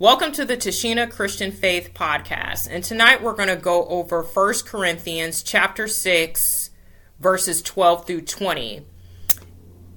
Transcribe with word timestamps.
Welcome 0.00 0.30
to 0.34 0.44
the 0.44 0.56
Tashina 0.56 1.10
Christian 1.10 1.50
Faith 1.50 1.90
Podcast. 1.92 2.68
And 2.70 2.84
tonight 2.84 3.20
we're 3.20 3.34
going 3.34 3.48
to 3.48 3.56
go 3.56 3.84
over 3.86 4.22
1 4.22 4.54
Corinthians 4.64 5.42
chapter 5.42 5.88
6 5.88 6.70
verses 7.18 7.62
12 7.62 8.06
through 8.06 8.20
20. 8.20 8.86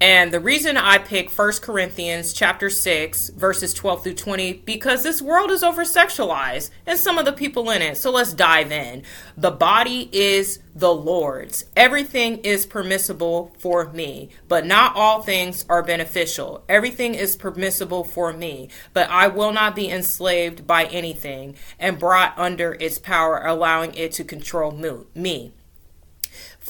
And 0.02 0.34
the 0.34 0.40
reason 0.40 0.78
I 0.78 0.98
pick 0.98 1.30
1 1.30 1.52
Corinthians 1.62 2.34
chapter 2.34 2.72
6 2.72 3.30
verses 3.30 3.72
12 3.72 4.04
through 4.04 4.14
20 4.16 4.54
because 4.54 5.04
this 5.04 5.22
world 5.22 5.52
is 5.52 5.62
over 5.62 5.84
sexualized 5.84 6.72
and 6.88 6.98
some 6.98 7.20
of 7.20 7.26
the 7.26 7.32
people 7.32 7.70
in 7.70 7.84
it. 7.84 7.98
So 7.98 8.10
let's 8.10 8.34
dive 8.34 8.72
in. 8.72 9.04
The 9.38 9.52
body 9.52 10.10
is 10.12 10.58
the 10.74 10.92
Lord's. 10.92 11.66
Everything 11.78 12.40
is 12.40 12.66
permissible 12.66 13.54
for 13.60 13.92
me, 13.92 14.30
but 14.48 14.66
not 14.66 14.96
all 14.96 15.22
things 15.22 15.66
are 15.70 15.84
beneficial. 15.84 16.64
Everything 16.68 17.14
is 17.14 17.36
permissible 17.36 18.04
for 18.04 18.34
me, 18.34 18.70
but 18.96 19.08
I 19.08 19.28
will 19.28 19.54
not 19.54 19.76
be 19.76 19.88
enslaved 19.88 20.66
by 20.66 20.86
anything 20.86 21.56
and 21.78 22.00
brought 22.00 22.34
under 22.40 22.76
its 22.80 22.98
power, 22.98 23.46
allowing 23.46 23.94
it 23.94 24.14
to 24.14 24.24
control 24.24 24.72
me. 25.14 25.54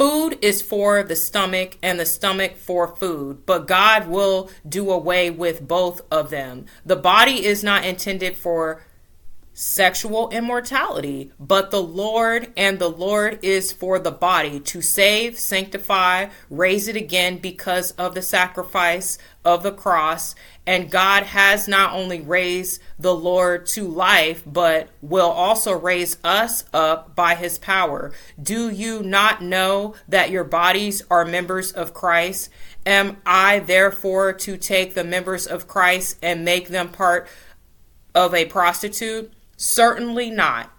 Food 0.01 0.39
is 0.41 0.63
for 0.63 1.03
the 1.03 1.15
stomach 1.15 1.77
and 1.83 1.99
the 1.99 2.07
stomach 2.07 2.57
for 2.57 2.87
food, 2.87 3.45
but 3.45 3.67
God 3.67 4.07
will 4.07 4.49
do 4.67 4.89
away 4.89 5.29
with 5.29 5.67
both 5.67 6.01
of 6.09 6.31
them. 6.31 6.65
The 6.83 6.95
body 6.95 7.45
is 7.45 7.63
not 7.63 7.85
intended 7.85 8.35
for 8.35 8.81
sexual 9.53 10.29
immortality, 10.29 11.31
but 11.39 11.71
the 11.71 11.81
Lord 11.81 12.53
and 12.55 12.79
the 12.79 12.89
Lord 12.89 13.39
is 13.41 13.71
for 13.71 13.99
the 13.99 14.11
body 14.11 14.59
to 14.61 14.81
save, 14.81 15.37
sanctify, 15.37 16.29
raise 16.49 16.87
it 16.87 16.95
again 16.95 17.37
because 17.37 17.91
of 17.91 18.15
the 18.15 18.21
sacrifice 18.21 19.17
of 19.43 19.63
the 19.63 19.71
cross. 19.71 20.35
And 20.65 20.89
God 20.89 21.23
has 21.23 21.67
not 21.67 21.93
only 21.93 22.21
raised 22.21 22.81
the 22.97 23.13
Lord 23.13 23.65
to 23.67 23.87
life, 23.87 24.43
but 24.45 24.89
will 25.01 25.29
also 25.29 25.73
raise 25.77 26.17
us 26.23 26.63
up 26.73 27.15
by 27.15 27.35
his 27.35 27.57
power. 27.57 28.13
Do 28.41 28.69
you 28.69 29.03
not 29.03 29.41
know 29.41 29.95
that 30.07 30.29
your 30.29 30.45
bodies 30.45 31.03
are 31.09 31.25
members 31.25 31.71
of 31.71 31.93
Christ? 31.93 32.49
Am 32.85 33.17
I 33.25 33.59
therefore 33.59 34.33
to 34.33 34.57
take 34.57 34.93
the 34.93 35.03
members 35.03 35.45
of 35.45 35.67
Christ 35.67 36.17
and 36.21 36.45
make 36.45 36.69
them 36.69 36.89
part 36.89 37.27
of 38.15 38.33
a 38.33 38.45
prostitute? 38.45 39.31
Certainly 39.61 40.31
not. 40.31 40.71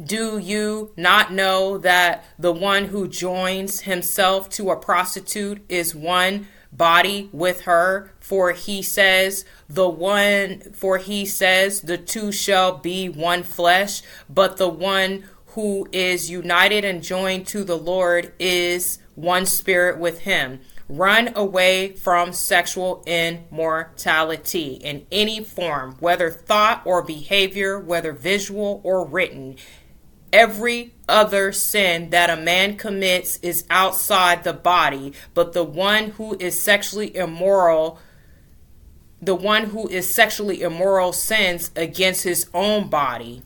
Do 0.00 0.38
you 0.38 0.92
not 0.96 1.32
know 1.32 1.78
that 1.78 2.24
the 2.38 2.52
one 2.52 2.84
who 2.84 3.08
joins 3.08 3.80
himself 3.80 4.48
to 4.50 4.70
a 4.70 4.76
prostitute 4.76 5.64
is 5.68 5.96
one 5.96 6.46
body 6.70 7.28
with 7.32 7.62
her? 7.62 8.14
For 8.20 8.52
he 8.52 8.82
says, 8.82 9.44
the 9.68 9.88
one, 9.88 10.60
for 10.72 10.98
he 10.98 11.26
says, 11.26 11.80
the 11.80 11.98
two 11.98 12.30
shall 12.30 12.78
be 12.78 13.08
one 13.08 13.42
flesh, 13.42 14.02
but 14.28 14.56
the 14.56 14.68
one 14.68 15.24
who 15.46 15.88
is 15.90 16.30
united 16.30 16.84
and 16.84 17.02
joined 17.02 17.48
to 17.48 17.64
the 17.64 17.78
Lord 17.78 18.32
is 18.38 19.00
one 19.16 19.44
spirit 19.44 19.98
with 19.98 20.20
him. 20.20 20.60
Run 20.90 21.30
away 21.36 21.92
from 21.92 22.32
sexual 22.32 23.04
immortality 23.06 24.72
in 24.72 25.06
any 25.12 25.38
form, 25.44 25.94
whether 26.00 26.30
thought 26.30 26.82
or 26.84 27.00
behavior, 27.00 27.78
whether 27.78 28.12
visual 28.12 28.80
or 28.82 29.06
written. 29.06 29.54
Every 30.32 30.92
other 31.08 31.52
sin 31.52 32.10
that 32.10 32.28
a 32.28 32.34
man 32.42 32.76
commits 32.76 33.38
is 33.40 33.64
outside 33.70 34.42
the 34.42 34.52
body, 34.52 35.12
but 35.32 35.52
the 35.52 35.62
one 35.62 36.10
who 36.10 36.36
is 36.40 36.60
sexually 36.60 37.16
immoral, 37.16 38.00
the 39.22 39.36
one 39.36 39.66
who 39.66 39.86
is 39.86 40.12
sexually 40.12 40.60
immoral 40.60 41.12
sins 41.12 41.70
against 41.76 42.24
his 42.24 42.48
own 42.52 42.88
body. 42.88 43.44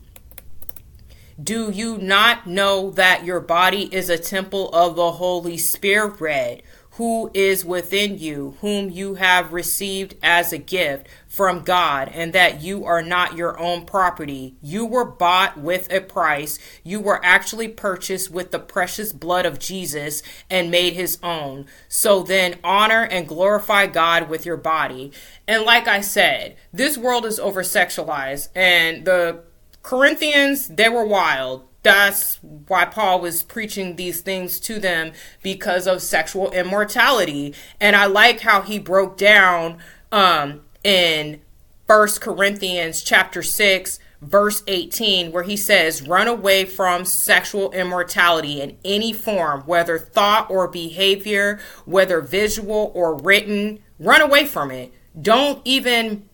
Do 1.41 1.69
you 1.69 1.99
not 1.99 2.47
know 2.47 2.89
that 2.91 3.23
your 3.23 3.39
body 3.39 3.93
is 3.93 4.09
a 4.09 4.17
temple 4.17 4.69
of 4.69 4.95
the 4.95 5.11
Holy 5.11 5.59
Spirit? 5.59 6.63
Who 6.95 7.29
is 7.33 7.65
within 7.65 8.17
you, 8.17 8.55
whom 8.61 8.89
you 8.89 9.15
have 9.15 9.51
received 9.51 10.15
as 10.23 10.53
a 10.53 10.57
gift 10.57 11.07
from 11.27 11.61
God, 11.61 12.09
and 12.13 12.31
that 12.31 12.61
you 12.61 12.85
are 12.85 13.01
not 13.01 13.35
your 13.35 13.59
own 13.59 13.85
property. 13.85 14.55
You 14.61 14.85
were 14.85 15.03
bought 15.03 15.57
with 15.57 15.91
a 15.91 15.99
price. 15.99 16.57
You 16.83 17.01
were 17.01 17.23
actually 17.23 17.67
purchased 17.67 18.31
with 18.31 18.51
the 18.51 18.59
precious 18.59 19.11
blood 19.11 19.45
of 19.45 19.59
Jesus 19.59 20.23
and 20.49 20.71
made 20.71 20.93
his 20.93 21.17
own. 21.21 21.65
So 21.89 22.23
then 22.23 22.59
honor 22.63 23.03
and 23.03 23.27
glorify 23.27 23.87
God 23.87 24.29
with 24.29 24.45
your 24.45 24.57
body. 24.57 25.11
And 25.47 25.63
like 25.63 25.89
I 25.89 25.99
said, 25.99 26.55
this 26.71 26.97
world 26.97 27.25
is 27.25 27.39
over 27.39 27.61
sexualized, 27.61 28.47
and 28.55 29.03
the 29.03 29.43
Corinthians, 29.83 30.69
they 30.69 30.89
were 30.89 31.05
wild 31.05 31.67
that's 31.85 32.39
why 32.41 32.85
Paul 32.85 33.21
was 33.21 33.43
preaching 33.43 33.95
these 33.95 34.21
things 34.21 34.59
to 34.61 34.79
them 34.79 35.11
because 35.43 35.85
of 35.85 36.01
sexual 36.01 36.51
immortality. 36.51 37.53
And 37.79 37.95
I 37.95 38.07
like 38.07 38.39
how 38.39 38.61
he 38.61 38.79
broke 38.79 39.17
down 39.17 39.77
um, 40.11 40.61
in 40.83 41.41
First 41.85 42.21
Corinthians 42.21 43.03
chapter 43.03 43.43
6 43.43 43.99
verse 44.19 44.63
18 44.65 45.31
where 45.31 45.43
he 45.43 45.55
says 45.55 46.07
run 46.07 46.27
away 46.27 46.65
from 46.65 47.05
sexual 47.05 47.71
immortality 47.73 48.61
in 48.61 48.75
any 48.83 49.13
form 49.13 49.61
whether 49.67 49.99
thought 49.99 50.49
or 50.49 50.67
behavior 50.67 51.59
whether 51.83 52.21
visual 52.21 52.91
or 52.95 53.15
written 53.19 53.77
run 53.99 54.21
away 54.21 54.45
from 54.45 54.71
it 54.71 54.91
don't 55.21 55.61
even 55.65 56.27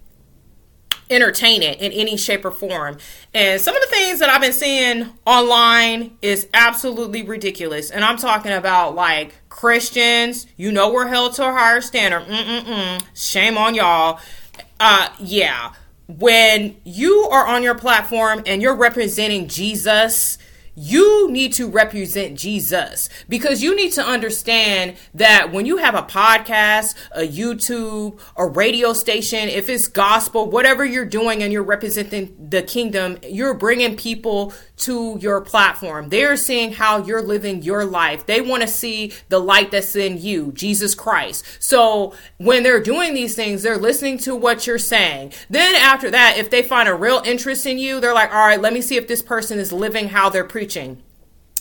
entertain 1.12 1.62
it 1.62 1.80
in 1.80 1.92
any 1.92 2.18
shape 2.18 2.46
or 2.46 2.52
form. 2.52 2.98
And 3.34 3.60
some 3.60 3.76
of 3.76 3.82
the 3.82 3.88
things 3.88 4.20
that 4.20 4.30
I've 4.30 4.42
been 4.42 4.54
seeing 4.54 5.10
online 5.26 6.18
is 6.22 6.48
absolutely 6.54 7.24
ridiculous. 7.24 7.92
And 7.92 8.04
I'm 8.04 8.18
talking 8.18 8.52
about 8.52 8.96
like 8.96 9.36
Christians, 9.50 10.48
you 10.58 10.72
know, 10.72 10.92
we're 10.92 11.08
held 11.08 11.34
to 11.36 11.48
a 11.48 11.52
higher 11.52 11.82
standard. 11.82 12.24
Mm-mm-mm. 12.24 13.04
Shame 13.14 13.58
on 13.58 13.76
y'all. 13.76 14.20
Uh, 14.80 15.10
yeah. 15.20 15.74
When 16.08 16.76
you 16.84 17.28
are 17.32 17.46
on 17.48 17.64
your 17.64 17.76
platform 17.76 18.44
and 18.46 18.62
you're 18.62 18.76
representing 18.76 19.48
Jesus, 19.48 20.38
you 20.76 21.30
need 21.30 21.54
to 21.54 21.68
represent 21.68 22.38
Jesus 22.38 23.10
because 23.28 23.62
you 23.62 23.76
need 23.76 23.92
to 23.94 24.02
understand 24.02 24.96
that 25.14 25.52
when 25.52 25.66
you 25.66 25.78
have 25.78 25.96
a 25.96 26.04
podcast, 26.04 26.96
a 27.12 27.28
YouTube, 27.28 28.20
a 28.38 28.46
radio 28.46 28.94
station, 28.94 29.50
if 29.50 29.70
it's 29.70 29.88
gospel, 29.88 30.50
whatever 30.50 30.86
you're 30.86 31.06
doing 31.06 31.44
and 31.44 31.52
you're 31.52 31.64
representing 31.64 32.36
the 32.50 32.62
kingdom, 32.62 33.18
you're 33.24 33.54
bringing 33.54 33.96
people 33.96 34.54
to 34.78 35.18
your 35.22 35.42
platform. 35.42 36.10
They're 36.10 36.38
seeing 36.38 36.74
how 36.74 37.04
you're 37.04 37.22
living 37.22 37.62
your 37.62 37.86
life. 37.86 38.26
They 38.26 38.42
want 38.42 38.62
to 38.62 38.68
see 38.68 39.14
the 39.30 39.40
light 39.40 39.72
that's 39.72 39.96
in 39.96 40.18
you, 40.20 40.52
Jesus 40.54 40.96
Christ. 40.96 41.46
So 41.60 42.16
when 42.38 42.64
they're 42.64 42.82
doing 42.82 43.14
these 43.14 43.36
things, 43.36 43.62
they're 43.62 43.78
listening 43.78 44.18
to 44.20 44.36
what 44.36 44.66
you're 44.66 44.80
saying. 44.80 45.34
Then 45.50 45.76
after 45.76 46.10
that, 46.12 46.38
if 46.38 46.50
they 46.50 46.64
find 46.64 46.90
a 46.90 46.96
real 46.96 47.22
interest 47.26 47.66
in 47.66 47.78
you, 47.78 48.00
they're 48.00 48.14
like, 48.14 48.34
all 48.34 48.48
right, 48.48 48.62
let 48.62 48.74
me 48.74 48.82
see 48.82 48.96
if 48.96 49.08
this 49.08 49.22
person 49.22 49.60
is 49.60 49.72
living 49.72 50.10
how 50.10 50.30
they're 50.30 50.44
preaching. 50.62 51.11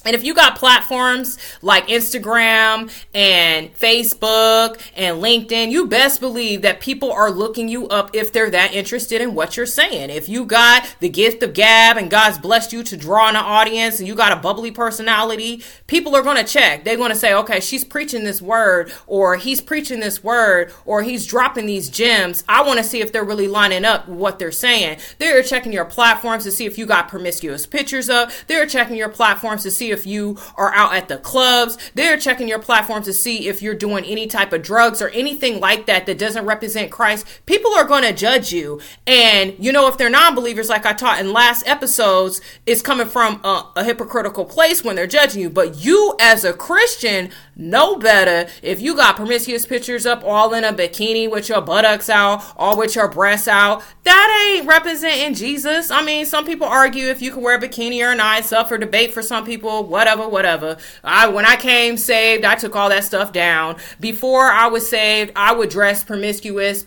And 0.05 0.15
if 0.15 0.25
you 0.25 0.35
got 0.35 0.57
platforms 0.57 1.39
like 1.63 1.89
Instagram 1.89 2.91
and 3.15 3.75
Facebook 3.75 4.81
and 4.97 5.23
LinkedIn, 5.23 5.71
you 5.71 5.87
best 5.87 6.21
believe 6.21 6.63
that 6.63 6.81
people 6.81 7.13
are 7.13 7.31
looking 7.31 7.69
you 7.69 7.87
up 7.89 8.15
if 8.15 8.33
they're 8.33 8.51
that 8.51 8.75
interested 8.75 9.21
in 9.21 9.35
what 9.35 9.57
you're 9.57 9.67
saying. 9.67 10.11
If 10.11 10.29
you 10.29 10.45
got 10.47 10.97
the 11.01 11.09
gift 11.09 11.43
of 11.43 11.53
gab 11.53 11.97
and 11.97 12.11
God's 12.11 12.39
blessed 12.39 12.73
you 12.73 12.83
to 12.85 12.97
draw 12.97 13.29
an 13.29 13.37
audience 13.37 13.99
and 13.99 14.09
you 14.09 14.15
got 14.15 14.33
a 14.33 14.37
bubbly 14.37 14.71
personality, 14.71 15.63
people 15.87 16.17
are 16.17 16.23
going 16.23 16.39
to 16.39 16.45
check. 16.45 16.85
They're 16.85 16.97
going 16.97 17.11
to 17.11 17.17
say, 17.17 17.35
okay, 17.35 17.61
she's 17.61 17.85
preaching 17.85 18.25
this 18.25 18.41
word 18.41 18.93
or 19.07 19.37
he's 19.37 19.61
preaching 19.61 20.01
this 20.01 20.25
word 20.25 20.73
or 20.85 21.03
he's 21.03 21.27
dropping 21.27 21.67
these 21.67 21.91
gems. 21.91 22.43
I 22.49 22.63
want 22.63 22.79
to 22.79 22.85
see 22.85 23.01
if 23.01 23.13
they're 23.13 23.25
really 23.25 23.49
lining 23.49 23.85
up 23.85 24.09
what 24.09 24.39
they're 24.39 24.51
saying. 24.51 24.99
They're 25.19 25.43
checking 25.43 25.73
your 25.73 25.85
platforms 25.85 26.45
to 26.45 26.51
see 26.51 26.65
if 26.65 26.79
you 26.79 26.87
got 26.87 27.09
promiscuous 27.09 27.67
pictures 27.67 28.09
up. 28.09 28.31
They're 28.47 28.67
checking 28.67 28.97
your 28.97 29.09
platforms 29.09 29.63
to 29.65 29.71
see 29.71 29.90
if 29.91 30.07
you 30.07 30.39
are 30.57 30.73
out 30.75 30.95
at 30.95 31.09
the 31.09 31.19
clubs. 31.19 31.77
They're 31.95 32.17
checking 32.17 32.49
your 32.49 32.59
platform 32.59 33.03
to 33.03 33.13
see 33.13 33.49
if 33.49 33.63
you're 33.63 33.75
doing 33.75 34.05
any 34.05 34.27
type 34.27 34.53
of 34.53 34.63
drugs 34.63 35.03
or 35.03 35.09
anything 35.11 35.61
like 35.61 35.87
that 35.87 36.07
that 36.07 36.19
doesn't 36.19 36.47
represent 36.47 36.91
Christ. 36.91 37.27
People 37.47 37.73
are 37.75 37.85
going 37.85 38.05
to 38.05 38.13
judge 38.13 38.53
you. 38.53 38.81
And, 39.07 39.55
you 39.59 39.73
know, 39.73 39.89
if 39.89 39.99
they're 39.99 40.11
non 40.11 40.35
believers, 40.35 40.69
like 40.69 40.87
I 40.87 40.93
taught 40.93 41.21
in 41.21 41.33
last 41.33 41.67
episodes, 41.67 42.41
it's 42.67 42.83
coming 42.83 43.09
from 43.09 43.41
a, 43.45 43.67
a 43.77 43.85
hypocritical 43.85 44.45
place 44.45 44.85
when 44.85 44.97
they're 44.97 45.07
judging 45.07 45.43
you. 45.43 45.51
But 45.51 45.85
you, 45.85 46.17
as 46.21 46.45
a 46.45 46.53
Christian, 46.53 47.31
know 47.57 47.97
better 47.97 48.51
if 48.63 48.81
you 48.81 48.97
got 48.97 49.17
promiscuous 49.17 49.67
pictures 49.67 50.07
up 50.07 50.25
all 50.25 50.55
in 50.55 50.65
a 50.65 50.73
bikini 50.73 51.31
with 51.31 51.49
your 51.49 51.61
buttocks 51.61 52.09
out, 52.09 52.43
all 52.57 52.77
with 52.77 52.95
your 52.95 53.09
breasts 53.09 53.49
out. 53.49 53.83
That 54.05 54.55
ain't 54.57 54.67
representing 54.67 55.35
Jesus. 55.35 55.91
I 55.91 56.03
mean, 56.03 56.27
some 56.27 56.47
people 56.47 56.67
argue 56.67 57.09
if 57.09 57.21
you 57.21 57.33
can 57.33 57.43
wear 57.43 57.57
a 57.57 57.61
bikini 57.61 58.01
or 58.01 58.15
not. 58.15 58.41
It's 58.41 58.53
up 58.53 58.69
for 58.69 58.79
debate 58.79 59.13
for 59.13 59.23
some 59.23 59.45
people 59.45 59.80
whatever, 59.83 60.29
whatever. 60.29 60.77
I 61.03 61.29
when 61.29 61.47
I 61.47 61.57
came 61.57 61.97
saved, 61.97 62.45
I 62.45 62.55
took 62.55 62.77
all 62.77 62.89
that 62.89 63.05
stuff 63.05 63.33
down. 63.33 63.77
Before 63.99 64.47
I 64.47 64.67
was 64.69 64.89
saved, 64.89 65.33
I 65.37 65.53
would 65.53 65.71
dress 65.71 66.05
promiscuous 66.05 66.87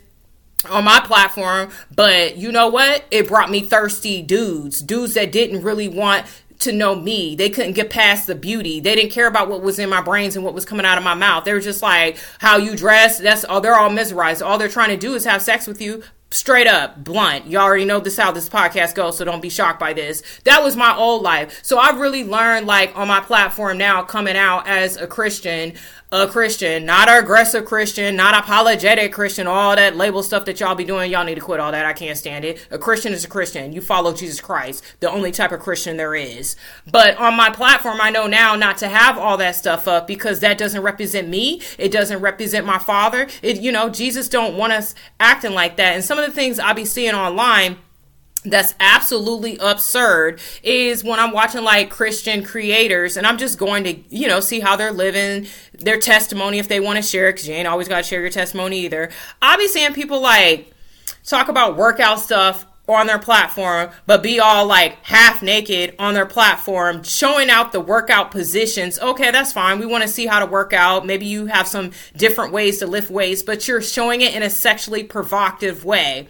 on 0.69 0.85
my 0.85 1.01
platform, 1.01 1.69
but 1.93 2.37
you 2.37 2.51
know 2.51 2.69
what? 2.69 3.03
It 3.11 3.27
brought 3.27 3.51
me 3.51 3.61
thirsty 3.61 4.21
dudes, 4.21 4.81
dudes 4.81 5.13
that 5.15 5.31
didn't 5.31 5.61
really 5.61 5.87
want 5.89 6.25
to 6.59 6.71
know 6.71 6.95
me. 6.95 7.35
They 7.35 7.49
couldn't 7.49 7.73
get 7.73 7.89
past 7.89 8.27
the 8.27 8.35
beauty. 8.35 8.79
They 8.79 8.95
didn't 8.95 9.11
care 9.11 9.27
about 9.27 9.49
what 9.49 9.61
was 9.61 9.79
in 9.79 9.89
my 9.89 10.01
brains 10.01 10.35
and 10.35 10.45
what 10.45 10.53
was 10.53 10.65
coming 10.65 10.85
out 10.85 10.97
of 10.97 11.03
my 11.03 11.13
mouth. 11.13 11.43
They 11.43 11.53
were 11.53 11.59
just 11.59 11.81
like, 11.81 12.17
how 12.39 12.57
you 12.57 12.75
dress, 12.75 13.19
that's 13.19 13.43
all 13.43 13.59
they're 13.59 13.75
all 13.75 13.89
mesmerized. 13.89 14.41
All 14.41 14.57
they're 14.57 14.69
trying 14.69 14.89
to 14.89 14.97
do 14.97 15.13
is 15.13 15.25
have 15.25 15.41
sex 15.41 15.67
with 15.67 15.81
you. 15.81 16.03
Straight 16.33 16.65
up, 16.65 17.03
blunt. 17.03 17.45
You 17.45 17.59
already 17.59 17.85
know 17.85 17.99
this 17.99 18.17
how 18.17 18.31
this 18.31 18.49
podcast 18.49 18.95
goes, 18.95 19.19
so 19.19 19.23
don't 19.23 19.39
be 19.39 19.49
shocked 19.49 19.79
by 19.79 19.93
this. 19.93 20.23
That 20.45 20.63
was 20.63 20.75
my 20.75 20.95
old 20.95 21.21
life. 21.21 21.59
So 21.61 21.77
I've 21.77 21.99
really 21.99 22.23
learned, 22.23 22.65
like, 22.65 22.97
on 22.97 23.07
my 23.07 23.19
platform 23.19 23.77
now, 23.77 24.01
coming 24.01 24.35
out 24.35 24.67
as 24.67 24.97
a 24.97 25.05
Christian, 25.05 25.73
a 26.13 26.27
Christian, 26.27 26.85
not 26.85 27.09
an 27.09 27.23
aggressive 27.23 27.65
Christian, 27.65 28.15
not 28.15 28.35
apologetic 28.35 29.11
Christian, 29.11 29.47
all 29.47 29.75
that 29.75 29.95
label 29.95 30.21
stuff 30.21 30.45
that 30.45 30.59
y'all 30.59 30.75
be 30.75 30.83
doing. 30.83 31.11
Y'all 31.11 31.23
need 31.23 31.35
to 31.35 31.41
quit 31.41 31.59
all 31.59 31.71
that. 31.71 31.87
I 31.87 31.93
can't 31.93 32.15
stand 32.15 32.45
it. 32.45 32.67
A 32.69 32.77
Christian 32.77 33.13
is 33.13 33.25
a 33.25 33.27
Christian. 33.27 33.73
You 33.73 33.81
follow 33.81 34.13
Jesus 34.13 34.39
Christ, 34.39 34.83
the 34.99 35.09
only 35.09 35.31
type 35.31 35.51
of 35.51 35.59
Christian 35.59 35.97
there 35.97 36.13
is. 36.13 36.55
But 36.89 37.17
on 37.17 37.35
my 37.35 37.49
platform, 37.49 37.97
I 37.99 38.11
know 38.11 38.27
now 38.27 38.55
not 38.55 38.77
to 38.77 38.89
have 38.89 39.17
all 39.17 39.37
that 39.37 39.55
stuff 39.55 39.87
up 39.87 40.05
because 40.05 40.39
that 40.41 40.59
doesn't 40.59 40.83
represent 40.83 41.29
me. 41.29 41.61
It 41.79 41.91
doesn't 41.91 42.21
represent 42.21 42.63
my 42.63 42.77
father. 42.77 43.27
It, 43.41 43.59
you 43.59 43.71
know, 43.71 43.89
Jesus 43.89 44.29
don't 44.29 44.55
want 44.55 44.73
us 44.73 44.93
acting 45.19 45.53
like 45.53 45.77
that. 45.77 45.95
And 45.95 46.03
some 46.03 46.19
of 46.19 46.25
the 46.27 46.31
things 46.31 46.59
I 46.59 46.73
be 46.73 46.85
seeing 46.85 47.15
online 47.15 47.77
that's 48.45 48.75
absolutely 48.79 49.57
absurd 49.59 50.41
is 50.63 51.03
when 51.03 51.19
I'm 51.19 51.31
watching 51.31 51.63
like 51.63 51.89
Christian 51.89 52.43
creators 52.43 53.17
and 53.17 53.25
I'm 53.25 53.37
just 53.37 53.57
going 53.57 53.83
to, 53.85 53.95
you 54.09 54.27
know, 54.27 54.39
see 54.39 54.59
how 54.59 54.75
they're 54.75 54.91
living, 54.91 55.47
their 55.73 55.99
testimony 55.99 56.59
if 56.59 56.67
they 56.67 56.79
want 56.79 56.97
to 56.97 57.01
share 57.01 57.29
it, 57.29 57.33
because 57.33 57.47
you 57.47 57.53
ain't 57.53 57.67
always 57.67 57.87
got 57.87 57.97
to 57.97 58.03
share 58.03 58.21
your 58.21 58.29
testimony 58.29 58.79
either. 58.79 59.09
I'll 59.41 59.57
be 59.57 59.67
seeing 59.67 59.93
people 59.93 60.21
like 60.21 60.73
talk 61.23 61.47
about 61.47 61.77
workout 61.77 62.19
stuff 62.19 62.65
on 62.87 63.07
their 63.07 63.19
platform, 63.19 63.89
but 64.05 64.21
be 64.21 64.41
all 64.41 64.65
like 64.65 64.97
half 65.03 65.41
naked 65.41 65.95
on 65.97 66.13
their 66.13 66.25
platform, 66.25 67.01
showing 67.03 67.49
out 67.49 67.71
the 67.71 67.79
workout 67.79 68.29
positions. 68.29 68.99
Okay, 68.99 69.31
that's 69.31 69.53
fine. 69.53 69.79
We 69.79 69.85
want 69.85 70.01
to 70.01 70.09
see 70.09 70.25
how 70.25 70.39
to 70.39 70.45
work 70.45 70.73
out. 70.73 71.05
Maybe 71.05 71.25
you 71.25 71.45
have 71.45 71.65
some 71.67 71.91
different 72.17 72.51
ways 72.51 72.79
to 72.79 72.87
lift 72.87 73.09
weights, 73.09 73.41
but 73.41 73.69
you're 73.69 73.81
showing 73.81 74.19
it 74.19 74.35
in 74.35 74.43
a 74.43 74.49
sexually 74.49 75.03
provocative 75.03 75.85
way. 75.85 76.27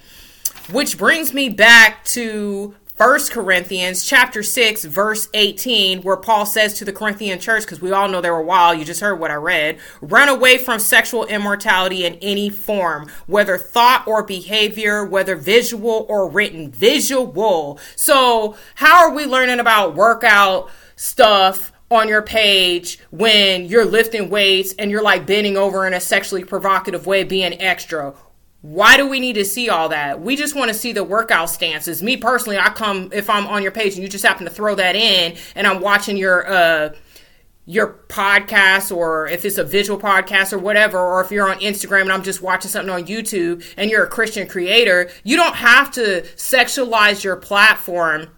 Which 0.72 0.98
brings 0.98 1.34
me 1.34 1.50
back 1.50 2.06
to 2.06 2.74
First 2.96 3.32
Corinthians 3.32 4.06
chapter 4.06 4.42
6 4.42 4.86
verse 4.86 5.28
18 5.34 6.04
where 6.04 6.16
Paul 6.16 6.46
says 6.46 6.76
to 6.76 6.86
the 6.86 6.94
Corinthian 6.94 7.38
church 7.40 7.64
because 7.64 7.82
we 7.82 7.92
all 7.92 8.08
know 8.08 8.22
they 8.22 8.30
were 8.30 8.42
wild 8.42 8.80
you 8.80 8.86
just 8.86 9.02
heard 9.02 9.20
what 9.20 9.32
I 9.32 9.36
read 9.36 9.80
run 10.00 10.30
away 10.30 10.58
from 10.58 10.80
sexual 10.80 11.26
immortality 11.26 12.06
in 12.06 12.16
any 12.22 12.50
form 12.50 13.10
whether 13.26 13.58
thought 13.58 14.08
or 14.08 14.24
behavior 14.24 15.04
whether 15.04 15.36
visual 15.36 16.06
or 16.08 16.30
written 16.30 16.72
visual 16.72 17.80
so 17.96 18.56
how 18.76 19.00
are 19.00 19.14
we 19.14 19.26
learning 19.26 19.60
about 19.60 19.96
workout 19.96 20.70
stuff 20.96 21.74
on 21.90 22.08
your 22.08 22.22
page 22.22 23.00
when 23.12 23.66
you're 23.66 23.86
lifting 23.86 24.30
weights 24.30 24.74
and 24.80 24.90
you're 24.92 25.04
like 25.04 25.26
bending 25.26 25.58
over 25.58 25.86
in 25.86 25.94
a 25.94 26.00
sexually 26.00 26.44
provocative 26.44 27.06
way 27.06 27.24
being 27.24 27.60
extra 27.62 28.14
why 28.64 28.96
do 28.96 29.06
we 29.06 29.20
need 29.20 29.34
to 29.34 29.44
see 29.44 29.68
all 29.68 29.90
that? 29.90 30.22
We 30.22 30.38
just 30.38 30.56
want 30.56 30.70
to 30.70 30.74
see 30.74 30.94
the 30.94 31.04
workout 31.04 31.50
stances. 31.50 32.02
Me 32.02 32.16
personally, 32.16 32.58
I 32.58 32.70
come 32.70 33.10
if 33.12 33.30
I'm 33.30 33.46
on 33.46 33.62
your 33.62 33.74
page 33.74 33.96
and 33.96 34.02
you 34.02 34.08
just 34.08 34.26
happen 34.26 34.46
to 34.46 34.52
throw 34.52 34.74
that 34.76 34.96
in 34.96 35.36
and 35.54 35.68
I'm 35.68 35.82
watching 35.82 36.16
your 36.16 36.50
uh 36.50 36.96
your 37.66 38.00
podcast 38.08 38.96
or 38.96 39.28
if 39.28 39.44
it's 39.44 39.58
a 39.58 39.66
visual 39.66 40.00
podcast 40.00 40.54
or 40.54 40.60
whatever 40.60 40.98
or 40.98 41.20
if 41.20 41.30
you're 41.30 41.50
on 41.50 41.60
Instagram 41.60 42.04
and 42.04 42.14
I'm 42.14 42.24
just 42.24 42.42
watching 42.42 42.72
something 42.72 42.90
on 42.90 43.06
YouTube 43.06 43.66
and 43.76 43.92
you're 43.92 44.06
a 44.06 44.10
Christian 44.10 44.48
creator, 44.48 45.10
you 45.26 45.36
don't 45.36 45.56
have 45.56 45.92
to 45.92 46.22
sexualize 46.38 47.22
your 47.22 47.36
platform 47.36 48.30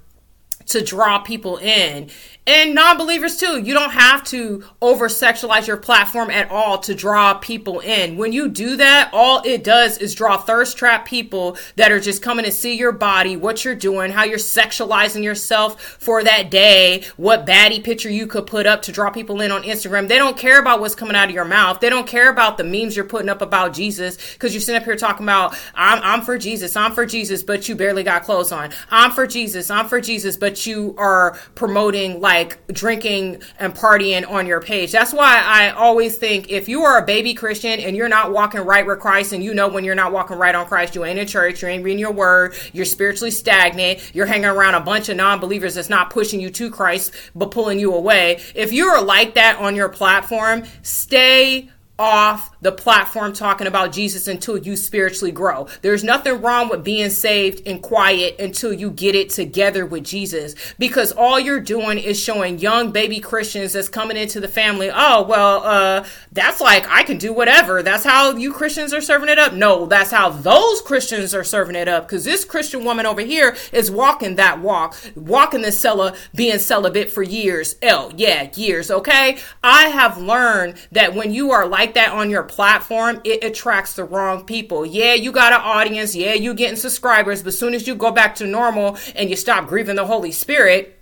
to 0.67 0.83
draw 0.83 1.19
people 1.19 1.57
in 1.57 2.09
and 2.47 2.75
non-believers 2.75 3.37
too 3.37 3.59
you 3.59 3.73
don't 3.73 3.91
have 3.91 4.23
to 4.23 4.63
over 4.79 5.07
sexualize 5.07 5.65
your 5.65 5.77
platform 5.77 6.29
at 6.29 6.49
all 6.51 6.77
to 6.77 6.93
draw 6.93 7.33
people 7.33 7.79
in. 7.79 8.17
When 8.17 8.31
you 8.31 8.49
do 8.49 8.77
that 8.77 9.09
all 9.13 9.41
it 9.43 9.63
does 9.63 9.97
is 9.97 10.13
draw 10.13 10.37
thirst 10.37 10.77
trap 10.77 11.07
people 11.07 11.57
that 11.75 11.91
are 11.91 11.99
just 11.99 12.21
coming 12.21 12.45
to 12.45 12.51
see 12.51 12.75
your 12.75 12.91
body 12.91 13.35
what 13.35 13.65
you're 13.65 13.73
doing 13.73 14.11
how 14.11 14.23
you're 14.23 14.37
sexualizing 14.37 15.23
yourself 15.23 15.81
for 15.81 16.23
that 16.23 16.51
day 16.51 17.03
what 17.17 17.47
baddie 17.47 17.83
picture 17.83 18.09
you 18.09 18.27
could 18.27 18.45
put 18.45 18.67
up 18.67 18.83
to 18.83 18.91
draw 18.91 19.09
people 19.09 19.41
in 19.41 19.51
on 19.51 19.63
instagram. 19.63 20.07
They 20.07 20.17
don't 20.17 20.37
care 20.37 20.59
about 20.59 20.79
what's 20.79 20.95
coming 20.95 21.15
out 21.15 21.29
of 21.29 21.35
your 21.35 21.45
mouth. 21.45 21.79
They 21.79 21.89
don't 21.89 22.07
care 22.07 22.29
about 22.29 22.57
the 22.57 22.63
memes 22.63 22.95
you're 22.95 23.05
putting 23.05 23.29
up 23.29 23.41
about 23.41 23.73
jesus 23.73 24.17
because 24.33 24.53
you're 24.53 24.61
sitting 24.61 24.79
up 24.79 24.85
here 24.85 24.95
talking 24.95 25.25
about 25.25 25.57
I'm, 25.73 25.99
I'm 26.03 26.21
for 26.21 26.37
jesus 26.37 26.75
i'm 26.75 26.93
for 26.93 27.05
jesus 27.05 27.41
but 27.41 27.67
you 27.67 27.75
barely 27.75 28.03
got 28.03 28.23
clothes 28.23 28.51
on. 28.51 28.71
I'm 28.91 29.11
for 29.11 29.25
jesus 29.25 29.71
i'm 29.71 29.87
for 29.87 29.99
jesus 29.99 30.37
but 30.37 30.67
you 30.67 30.93
are 30.99 31.39
promoting 31.55 32.21
like 32.21 32.34
like 32.35 32.67
drinking 32.67 33.41
and 33.59 33.73
partying 33.73 34.29
on 34.29 34.45
your 34.45 34.61
page. 34.61 34.91
That's 34.91 35.13
why 35.13 35.41
I 35.43 35.69
always 35.71 36.17
think 36.17 36.49
if 36.49 36.67
you 36.67 36.83
are 36.83 37.01
a 37.01 37.05
baby 37.05 37.33
Christian 37.33 37.79
and 37.79 37.95
you're 37.95 38.09
not 38.09 38.31
walking 38.31 38.61
right 38.61 38.85
with 38.85 38.99
Christ, 38.99 39.31
and 39.31 39.43
you 39.43 39.53
know 39.53 39.67
when 39.67 39.83
you're 39.83 39.95
not 39.95 40.11
walking 40.11 40.37
right 40.37 40.53
on 40.53 40.65
Christ, 40.65 40.95
you 40.95 41.05
ain't 41.05 41.17
in 41.17 41.27
church, 41.27 41.61
you 41.61 41.69
ain't 41.69 41.83
reading 41.83 41.99
your 41.99 42.11
word, 42.11 42.55
you're 42.73 42.85
spiritually 42.85 43.31
stagnant, 43.31 44.13
you're 44.13 44.25
hanging 44.25 44.45
around 44.45 44.75
a 44.75 44.81
bunch 44.81 45.07
of 45.09 45.15
non 45.15 45.39
believers 45.39 45.75
that's 45.75 45.89
not 45.89 46.09
pushing 46.09 46.39
you 46.41 46.49
to 46.49 46.69
Christ 46.69 47.13
but 47.33 47.51
pulling 47.51 47.79
you 47.79 47.93
away. 47.93 48.41
If 48.53 48.73
you're 48.73 49.01
like 49.01 49.35
that 49.35 49.57
on 49.59 49.75
your 49.75 49.89
platform, 49.89 50.63
stay 50.81 51.69
off 51.97 52.51
the 52.61 52.71
platform 52.71 53.31
talking 53.31 53.67
about 53.67 53.93
Jesus 53.93 54.27
until 54.27 54.57
you 54.57 54.75
spiritually 54.75 55.31
grow. 55.31 55.67
There's 55.81 56.03
nothing 56.03 56.41
wrong 56.41 56.69
with 56.69 56.83
being 56.83 57.09
saved 57.09 57.65
and 57.65 57.81
quiet 57.81 58.39
until 58.39 58.73
you 58.73 58.91
get 58.91 59.15
it 59.15 59.29
together 59.29 59.85
with 59.85 60.03
Jesus 60.03 60.55
because 60.77 61.11
all 61.13 61.39
you're 61.39 61.61
doing 61.61 61.97
is 61.97 62.19
showing 62.19 62.59
young 62.59 62.91
baby 62.91 63.19
Christians 63.19 63.73
that's 63.73 63.87
coming 63.87 64.17
into 64.17 64.39
the 64.39 64.47
family, 64.47 64.89
oh, 64.93 65.23
well, 65.23 65.63
uh, 65.63 66.05
that's 66.31 66.59
like 66.59 66.85
I 66.89 67.03
can 67.03 67.17
do 67.17 67.31
whatever. 67.31 67.81
That's 67.81 68.03
how 68.03 68.35
you 68.35 68.51
Christians 68.51 68.93
are 68.93 69.01
serving 69.01 69.29
it 69.29 69.39
up. 69.39 69.53
No, 69.53 69.85
that's 69.85 70.11
how 70.11 70.29
those 70.29 70.81
Christians 70.81 71.33
are 71.33 71.43
serving 71.43 71.75
it 71.75 71.87
up 71.87 72.07
because 72.07 72.25
this 72.25 72.43
Christian 72.43 72.83
woman 72.83 73.05
over 73.05 73.21
here 73.21 73.55
is 73.71 73.89
walking 73.89 74.35
that 74.35 74.59
walk, 74.59 74.97
walking 75.15 75.61
the 75.61 75.71
cellar, 75.71 76.13
being 76.33 76.59
celibate 76.59 77.09
for 77.09 77.23
years. 77.23 77.75
Oh, 77.83 78.11
yeah, 78.17 78.49
years, 78.55 78.91
okay? 78.91 79.37
I 79.63 79.87
have 79.87 80.17
learned 80.17 80.75
that 80.91 81.13
when 81.13 81.33
you 81.33 81.51
are 81.51 81.67
like 81.67 81.84
that 81.93 82.11
on 82.11 82.29
your 82.29 82.43
platform, 82.43 83.21
it 83.23 83.43
attracts 83.43 83.93
the 83.93 84.03
wrong 84.03 84.45
people. 84.45 84.85
Yeah, 84.85 85.13
you 85.13 85.31
got 85.31 85.53
an 85.53 85.61
audience. 85.61 86.15
Yeah, 86.15 86.33
you 86.33 86.53
getting 86.53 86.75
subscribers. 86.75 87.43
But 87.43 87.49
as 87.49 87.59
soon 87.59 87.73
as 87.73 87.87
you 87.87 87.95
go 87.95 88.11
back 88.11 88.35
to 88.35 88.47
normal 88.47 88.97
and 89.15 89.29
you 89.29 89.35
stop 89.35 89.67
grieving 89.67 89.95
the 89.95 90.05
Holy 90.05 90.31
Spirit, 90.31 90.99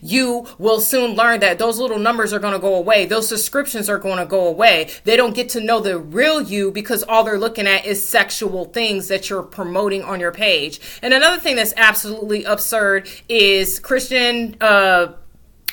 you 0.00 0.46
will 0.58 0.80
soon 0.80 1.14
learn 1.14 1.40
that 1.40 1.58
those 1.58 1.78
little 1.78 1.98
numbers 1.98 2.32
are 2.32 2.38
going 2.38 2.52
to 2.52 2.58
go 2.58 2.74
away. 2.74 3.06
Those 3.06 3.28
subscriptions 3.28 3.88
are 3.88 3.98
going 3.98 4.18
to 4.18 4.26
go 4.26 4.46
away. 4.46 4.90
They 5.04 5.16
don't 5.16 5.34
get 5.34 5.48
to 5.50 5.60
know 5.60 5.80
the 5.80 5.98
real 5.98 6.40
you 6.40 6.70
because 6.70 7.02
all 7.02 7.24
they're 7.24 7.38
looking 7.38 7.66
at 7.66 7.84
is 7.84 8.06
sexual 8.06 8.66
things 8.66 9.08
that 9.08 9.30
you're 9.30 9.42
promoting 9.42 10.02
on 10.02 10.20
your 10.20 10.32
page. 10.32 10.80
And 11.02 11.12
another 11.12 11.38
thing 11.38 11.56
that's 11.56 11.74
absolutely 11.76 12.44
absurd 12.44 13.08
is 13.28 13.80
Christian 13.80 14.56
uh, 14.60 15.14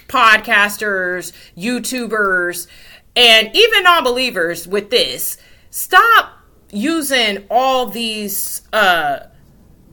podcasters, 0.07 1.31
YouTubers, 1.55 2.67
and 3.15 3.55
even 3.55 3.83
non 3.83 4.03
believers 4.03 4.67
with 4.67 4.89
this, 4.89 5.37
stop 5.69 6.33
using 6.71 7.45
all 7.49 7.87
these 7.87 8.61
uh, 8.71 9.19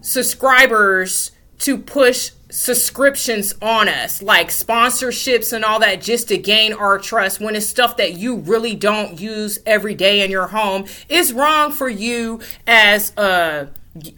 subscribers 0.00 1.32
to 1.58 1.78
push 1.78 2.32
subscriptions 2.50 3.54
on 3.61 3.88
us, 3.88 4.23
like 4.23 4.49
sponsorships 4.49 5.52
and 5.52 5.64
all 5.64 5.80
that, 5.80 6.00
just 6.00 6.28
to 6.28 6.38
gain 6.38 6.73
our 6.73 6.99
trust 6.99 7.40
when 7.40 7.56
it's 7.56 7.66
stuff 7.66 7.96
that 7.96 8.14
you 8.14 8.37
really 8.37 8.75
don't 8.75 9.20
use 9.20 9.58
every 9.66 9.94
day 9.94 10.25
in 10.25 10.30
your 10.30 10.49
home. 10.49 10.85
It's 11.08 11.32
wrong 11.32 11.73
for 11.73 11.88
you 11.88 12.40
as 12.66 13.12
a 13.16 13.68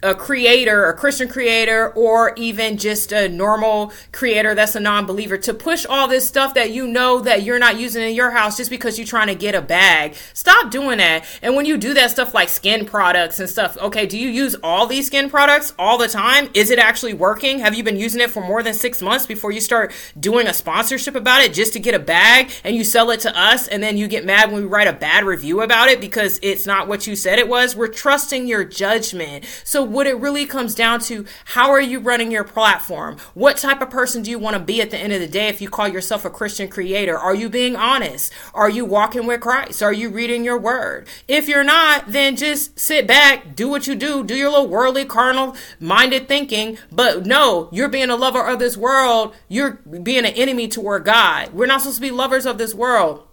a 0.03 0.15
creator, 0.15 0.85
a 0.85 0.93
Christian 0.93 1.27
creator, 1.27 1.91
or 1.95 2.33
even 2.35 2.77
just 2.77 3.11
a 3.11 3.29
normal 3.29 3.91
creator 4.11 4.55
that's 4.55 4.75
a 4.75 4.79
non 4.79 5.05
believer 5.05 5.37
to 5.37 5.53
push 5.53 5.85
all 5.85 6.07
this 6.07 6.27
stuff 6.27 6.53
that 6.53 6.71
you 6.71 6.87
know 6.87 7.19
that 7.19 7.43
you're 7.43 7.59
not 7.59 7.79
using 7.79 8.03
in 8.03 8.15
your 8.15 8.31
house 8.31 8.57
just 8.57 8.69
because 8.69 8.97
you're 8.97 9.07
trying 9.07 9.27
to 9.27 9.35
get 9.35 9.55
a 9.55 9.61
bag. 9.61 10.15
Stop 10.33 10.71
doing 10.71 10.97
that. 10.97 11.25
And 11.41 11.55
when 11.55 11.65
you 11.65 11.77
do 11.77 11.93
that 11.93 12.11
stuff 12.11 12.33
like 12.33 12.49
skin 12.49 12.85
products 12.85 13.39
and 13.39 13.49
stuff, 13.49 13.77
okay, 13.77 14.05
do 14.05 14.17
you 14.17 14.29
use 14.29 14.55
all 14.63 14.87
these 14.87 15.07
skin 15.07 15.29
products 15.29 15.73
all 15.77 15.97
the 15.97 16.07
time? 16.07 16.49
Is 16.53 16.69
it 16.71 16.79
actually 16.79 17.13
working? 17.13 17.59
Have 17.59 17.75
you 17.75 17.83
been 17.83 17.97
using 17.97 18.21
it 18.21 18.31
for 18.31 18.41
more 18.41 18.63
than 18.63 18.73
six 18.73 19.01
months 19.01 19.25
before 19.25 19.51
you 19.51 19.61
start 19.61 19.93
doing 20.19 20.47
a 20.47 20.53
sponsorship 20.53 21.15
about 21.15 21.41
it 21.41 21.53
just 21.53 21.73
to 21.73 21.79
get 21.79 21.93
a 21.93 21.99
bag 21.99 22.51
and 22.63 22.75
you 22.75 22.83
sell 22.83 23.11
it 23.11 23.19
to 23.21 23.39
us 23.39 23.67
and 23.67 23.81
then 23.81 23.97
you 23.97 24.07
get 24.07 24.25
mad 24.25 24.51
when 24.51 24.61
we 24.61 24.67
write 24.67 24.87
a 24.87 24.93
bad 24.93 25.23
review 25.23 25.61
about 25.61 25.89
it 25.89 26.01
because 26.01 26.39
it's 26.41 26.65
not 26.65 26.87
what 26.87 27.07
you 27.07 27.15
said 27.15 27.39
it 27.39 27.47
was? 27.47 27.75
We're 27.75 27.87
trusting 27.87 28.47
your 28.47 28.63
judgment. 28.63 29.45
So 29.69 29.83
what 29.83 30.07
it 30.07 30.17
really 30.17 30.47
comes 30.47 30.73
down 30.73 30.99
to, 31.01 31.25
how 31.45 31.69
are 31.69 31.79
you 31.79 31.99
running 31.99 32.31
your 32.31 32.43
platform? 32.43 33.17
What 33.35 33.57
type 33.57 33.83
of 33.83 33.91
person 33.91 34.23
do 34.23 34.31
you 34.31 34.39
want 34.39 34.55
to 34.55 34.59
be 34.59 34.81
at 34.81 34.89
the 34.89 34.97
end 34.97 35.13
of 35.13 35.21
the 35.21 35.27
day 35.27 35.47
if 35.47 35.61
you 35.61 35.69
call 35.69 35.87
yourself 35.87 36.25
a 36.25 36.31
Christian 36.31 36.69
creator? 36.69 37.15
Are 37.15 37.35
you 37.35 37.49
being 37.49 37.75
honest? 37.75 38.33
Are 38.55 38.67
you 38.67 38.83
walking 38.83 39.27
with 39.27 39.41
Christ? 39.41 39.83
Are 39.83 39.93
you 39.93 40.09
reading 40.09 40.43
your 40.43 40.57
word? 40.57 41.07
If 41.27 41.47
you're 41.47 41.63
not, 41.63 42.05
then 42.07 42.35
just 42.35 42.79
sit 42.79 43.05
back, 43.05 43.55
do 43.55 43.67
what 43.67 43.85
you 43.85 43.93
do, 43.93 44.23
do 44.23 44.35
your 44.35 44.49
little 44.49 44.67
worldly, 44.67 45.05
carnal 45.05 45.55
minded 45.79 46.27
thinking. 46.27 46.79
But 46.91 47.27
no, 47.27 47.69
you're 47.71 47.89
being 47.89 48.09
a 48.09 48.15
lover 48.15 48.43
of 48.43 48.57
this 48.57 48.75
world. 48.75 49.35
You're 49.49 49.73
being 50.01 50.25
an 50.25 50.33
enemy 50.33 50.67
toward 50.67 51.05
God. 51.05 51.53
We're 51.53 51.67
not 51.67 51.81
supposed 51.81 51.97
to 51.97 52.01
be 52.01 52.09
lovers 52.09 52.47
of 52.47 52.57
this 52.57 52.73
world. 52.73 53.27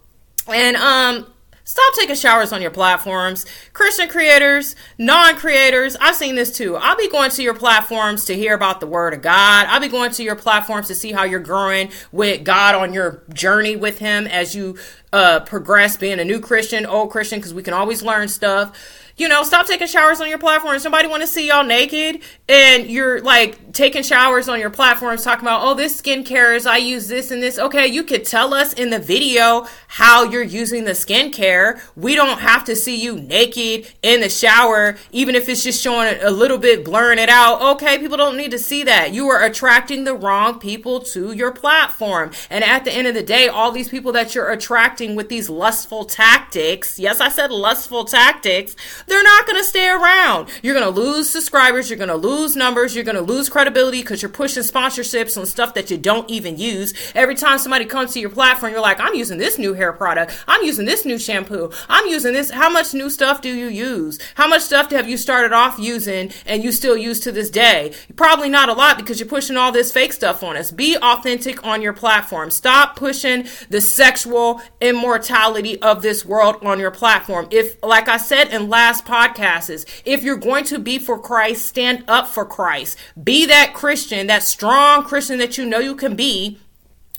And 0.47 0.77
um 0.77 1.33
Stop 1.67 1.93
taking 1.95 2.15
showers 2.15 2.53
on 2.53 2.61
your 2.61 2.71
platforms. 2.71 3.45
Christian 3.73 4.07
creators, 4.07 4.73
non 4.97 5.35
creators, 5.35 5.97
I've 5.99 6.15
seen 6.15 6.35
this 6.35 6.55
too. 6.55 6.77
I'll 6.77 6.95
be 6.95 7.09
going 7.09 7.29
to 7.31 7.43
your 7.43 7.55
platforms 7.55 8.23
to 8.23 8.35
hear 8.35 8.55
about 8.55 8.79
the 8.79 8.87
Word 8.87 9.13
of 9.13 9.21
God. 9.21 9.67
I'll 9.67 9.81
be 9.81 9.89
going 9.89 10.11
to 10.11 10.23
your 10.23 10.37
platforms 10.37 10.87
to 10.87 10.95
see 10.95 11.11
how 11.11 11.25
you're 11.25 11.41
growing 11.41 11.91
with 12.13 12.45
God 12.45 12.73
on 12.73 12.93
your 12.93 13.21
journey 13.33 13.75
with 13.75 13.99
Him 13.99 14.27
as 14.27 14.55
you 14.55 14.77
uh, 15.11 15.41
progress 15.41 15.97
being 15.97 16.21
a 16.21 16.23
new 16.23 16.39
Christian, 16.39 16.85
old 16.85 17.11
Christian, 17.11 17.39
because 17.39 17.53
we 17.53 17.63
can 17.63 17.73
always 17.73 18.01
learn 18.01 18.29
stuff 18.29 18.71
you 19.17 19.27
know, 19.27 19.41
stop 19.43 19.65
taking 19.65 19.87
showers 19.87 20.21
on 20.21 20.29
your 20.29 20.37
platform. 20.37 20.77
Somebody 20.79 21.07
want 21.07 21.21
to 21.21 21.27
see 21.27 21.47
y'all 21.47 21.63
naked 21.63 22.21
and 22.47 22.87
you're 22.87 23.19
like 23.21 23.73
taking 23.73 24.03
showers 24.03 24.47
on 24.47 24.59
your 24.59 24.69
platforms 24.69 25.23
talking 25.23 25.43
about, 25.43 25.61
oh, 25.63 25.73
this 25.73 25.99
skincare 25.99 26.55
is, 26.55 26.67
I 26.67 26.77
use 26.77 27.07
this 27.07 27.31
and 27.31 27.41
this. 27.41 27.57
Okay, 27.57 27.87
you 27.87 28.03
could 28.03 28.25
tell 28.25 28.53
us 28.53 28.73
in 28.73 28.91
the 28.91 28.99
video 28.99 29.67
how 29.87 30.23
you're 30.23 30.43
using 30.43 30.85
the 30.85 30.91
skincare. 30.91 31.81
We 31.95 32.15
don't 32.15 32.39
have 32.39 32.63
to 32.65 32.75
see 32.75 32.95
you 32.95 33.19
naked 33.19 33.91
in 34.03 34.21
the 34.21 34.29
shower, 34.29 34.97
even 35.11 35.33
if 35.33 35.49
it's 35.49 35.63
just 35.63 35.81
showing 35.81 36.15
a 36.21 36.29
little 36.29 36.59
bit, 36.59 36.85
blurring 36.85 37.19
it 37.19 37.29
out. 37.29 37.75
Okay, 37.75 37.97
people 37.97 38.17
don't 38.17 38.37
need 38.37 38.51
to 38.51 38.59
see 38.59 38.83
that. 38.83 39.13
You 39.13 39.27
are 39.29 39.43
attracting 39.43 40.03
the 40.03 40.13
wrong 40.13 40.59
people 40.59 40.99
to 40.99 41.31
your 41.31 41.51
platform. 41.51 42.31
And 42.51 42.63
at 42.63 42.85
the 42.85 42.93
end 42.93 43.07
of 43.07 43.15
the 43.15 43.23
day, 43.23 43.47
all 43.47 43.71
these 43.71 43.89
people 43.89 44.11
that 44.11 44.35
you're 44.35 44.51
attracting 44.51 45.15
with 45.15 45.29
these 45.29 45.49
lustful 45.49 46.05
tactics, 46.05 46.99
yes, 46.99 47.19
I 47.19 47.29
said 47.29 47.51
lustful 47.51 48.05
tactics, 48.05 48.75
they're 49.07 49.23
not 49.23 49.45
going 49.45 49.57
to 49.57 49.63
stay 49.63 49.89
around. 49.89 50.49
You're 50.61 50.73
going 50.73 50.93
to 50.93 51.01
lose 51.01 51.29
subscribers, 51.29 51.89
you're 51.89 51.97
going 51.97 52.09
to 52.09 52.15
lose 52.15 52.55
numbers, 52.55 52.93
you're 52.93 53.03
going 53.03 53.15
to 53.15 53.21
lose 53.21 53.49
credibility 53.49 54.01
because 54.01 54.21
you're 54.21 54.29
pushing 54.29 54.63
sponsorships 54.63 55.37
on 55.37 55.45
stuff 55.45 55.73
that 55.73 55.89
you 55.89 55.97
don't 55.97 56.29
even 56.29 56.57
use. 56.57 56.93
Every 57.15 57.35
time 57.35 57.57
somebody 57.57 57.85
comes 57.85 58.13
to 58.13 58.19
your 58.19 58.29
platform, 58.29 58.71
you're 58.71 58.81
like, 58.81 58.99
I'm 58.99 59.15
using 59.15 59.37
this 59.37 59.57
new 59.57 59.73
hair 59.73 59.93
product, 59.93 60.37
I'm 60.47 60.63
using 60.63 60.85
this 60.85 61.05
new 61.05 61.17
shampoo, 61.17 61.71
I'm 61.89 62.07
using 62.07 62.33
this. 62.33 62.51
How 62.51 62.69
much 62.69 62.93
new 62.93 63.09
stuff 63.09 63.41
do 63.41 63.49
you 63.49 63.67
use? 63.67 64.19
How 64.35 64.47
much 64.47 64.61
stuff 64.61 64.91
have 64.91 65.09
you 65.09 65.17
started 65.17 65.53
off 65.53 65.79
using 65.79 66.31
and 66.45 66.63
you 66.63 66.71
still 66.71 66.97
use 66.97 67.19
to 67.21 67.31
this 67.31 67.49
day? 67.49 67.93
Probably 68.15 68.49
not 68.49 68.69
a 68.69 68.73
lot 68.73 68.97
because 68.97 69.19
you're 69.19 69.29
pushing 69.29 69.57
all 69.57 69.71
this 69.71 69.91
fake 69.91 70.13
stuff 70.13 70.43
on 70.43 70.57
us. 70.57 70.71
Be 70.71 70.97
authentic 70.97 71.63
on 71.65 71.81
your 71.81 71.93
platform. 71.93 72.51
Stop 72.51 72.95
pushing 72.95 73.47
the 73.69 73.79
sexual 73.79 74.61
immortality 74.81 75.81
of 75.81 76.01
this 76.01 76.25
world 76.25 76.57
on 76.61 76.79
your 76.79 76.91
platform. 76.91 77.47
If, 77.51 77.81
like 77.83 78.07
I 78.07 78.17
said 78.17 78.49
in 78.49 78.69
last 78.69 78.96
last 78.97 79.05
podcast 79.05 79.69
is 79.69 79.85
if 80.05 80.23
you're 80.23 80.37
going 80.37 80.63
to 80.65 80.79
be 80.79 80.99
for 80.99 81.19
Christ, 81.19 81.65
stand 81.65 82.03
up 82.07 82.27
for 82.27 82.45
Christ. 82.45 82.97
Be 83.21 83.45
that 83.45 83.73
Christian, 83.73 84.27
that 84.27 84.43
strong 84.43 85.03
Christian 85.03 85.39
that 85.39 85.57
you 85.57 85.65
know 85.65 85.79
you 85.79 85.95
can 85.95 86.15
be 86.15 86.59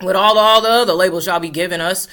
with 0.03 0.17
all, 0.17 0.39
all 0.39 0.61
the 0.61 0.69
other 0.69 0.93
labels 0.93 1.27
y'all 1.27 1.41
be 1.41 1.51
giving 1.51 1.81
us 1.81 2.09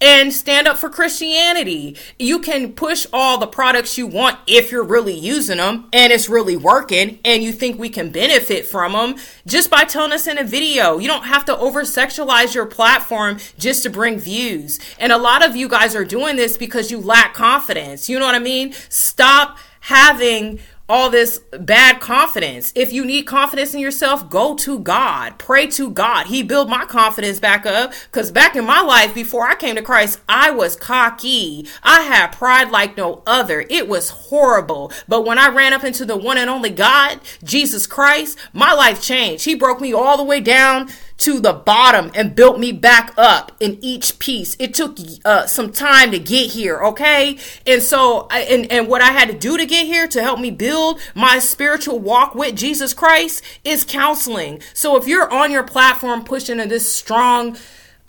and 0.00 0.32
stand 0.32 0.66
up 0.66 0.78
for 0.78 0.88
Christianity. 0.88 1.96
You 2.18 2.38
can 2.38 2.72
push 2.72 3.06
all 3.12 3.38
the 3.38 3.46
products 3.46 3.98
you 3.98 4.06
want 4.06 4.38
if 4.46 4.72
you're 4.72 4.84
really 4.84 5.14
using 5.14 5.58
them 5.58 5.88
and 5.92 6.12
it's 6.12 6.28
really 6.28 6.56
working 6.56 7.18
and 7.24 7.42
you 7.42 7.52
think 7.52 7.78
we 7.78 7.90
can 7.90 8.10
benefit 8.10 8.66
from 8.66 8.92
them 8.92 9.16
just 9.46 9.70
by 9.70 9.84
telling 9.84 10.12
us 10.12 10.26
in 10.26 10.38
a 10.38 10.44
video. 10.44 10.98
You 10.98 11.08
don't 11.08 11.24
have 11.24 11.44
to 11.46 11.56
over 11.58 11.82
sexualize 11.82 12.54
your 12.54 12.66
platform 12.66 13.38
just 13.58 13.82
to 13.82 13.90
bring 13.90 14.18
views. 14.18 14.80
And 14.98 15.12
a 15.12 15.18
lot 15.18 15.44
of 15.44 15.56
you 15.56 15.68
guys 15.68 15.94
are 15.94 16.04
doing 16.04 16.36
this 16.36 16.56
because 16.56 16.90
you 16.90 16.98
lack 16.98 17.34
confidence. 17.34 18.08
You 18.08 18.18
know 18.18 18.26
what 18.26 18.34
I 18.34 18.40
mean? 18.40 18.72
Stop 18.88 19.58
having 19.80 20.60
all 20.90 21.08
this 21.08 21.38
bad 21.52 22.00
confidence. 22.00 22.72
If 22.74 22.92
you 22.92 23.04
need 23.04 23.22
confidence 23.22 23.74
in 23.74 23.80
yourself, 23.80 24.28
go 24.28 24.56
to 24.56 24.80
God. 24.80 25.38
Pray 25.38 25.68
to 25.68 25.88
God. 25.88 26.26
He 26.26 26.42
built 26.42 26.68
my 26.68 26.84
confidence 26.84 27.38
back 27.38 27.64
up 27.64 27.92
because 28.10 28.32
back 28.32 28.56
in 28.56 28.64
my 28.64 28.80
life 28.80 29.14
before 29.14 29.46
I 29.46 29.54
came 29.54 29.76
to 29.76 29.82
Christ, 29.82 30.20
I 30.28 30.50
was 30.50 30.74
cocky. 30.74 31.68
I 31.84 32.00
had 32.00 32.32
pride 32.32 32.72
like 32.72 32.96
no 32.96 33.22
other. 33.24 33.64
It 33.70 33.86
was 33.86 34.10
horrible. 34.10 34.90
But 35.06 35.24
when 35.24 35.38
I 35.38 35.48
ran 35.48 35.72
up 35.72 35.84
into 35.84 36.04
the 36.04 36.16
one 36.16 36.36
and 36.36 36.50
only 36.50 36.70
God, 36.70 37.20
Jesus 37.44 37.86
Christ, 37.86 38.36
my 38.52 38.72
life 38.72 39.00
changed. 39.00 39.44
He 39.44 39.54
broke 39.54 39.80
me 39.80 39.92
all 39.92 40.16
the 40.16 40.24
way 40.24 40.40
down 40.40 40.90
to 41.20 41.38
the 41.38 41.52
bottom 41.52 42.10
and 42.14 42.34
built 42.34 42.58
me 42.58 42.72
back 42.72 43.12
up 43.16 43.52
in 43.60 43.78
each 43.82 44.18
piece. 44.18 44.56
It 44.58 44.72
took 44.72 44.96
uh, 45.24 45.46
some 45.46 45.70
time 45.70 46.10
to 46.12 46.18
get 46.18 46.50
here, 46.50 46.78
okay? 46.80 47.38
And 47.66 47.82
so, 47.82 48.26
I, 48.30 48.40
and, 48.40 48.70
and 48.72 48.88
what 48.88 49.02
I 49.02 49.12
had 49.12 49.28
to 49.28 49.38
do 49.38 49.58
to 49.58 49.66
get 49.66 49.86
here 49.86 50.08
to 50.08 50.22
help 50.22 50.40
me 50.40 50.50
build 50.50 50.98
my 51.14 51.38
spiritual 51.38 51.98
walk 51.98 52.34
with 52.34 52.56
Jesus 52.56 52.94
Christ 52.94 53.44
is 53.64 53.84
counseling. 53.84 54.62
So 54.72 54.96
if 54.96 55.06
you're 55.06 55.30
on 55.30 55.50
your 55.50 55.62
platform 55.62 56.24
pushing 56.24 56.56
this 56.56 56.90
strong, 56.90 57.58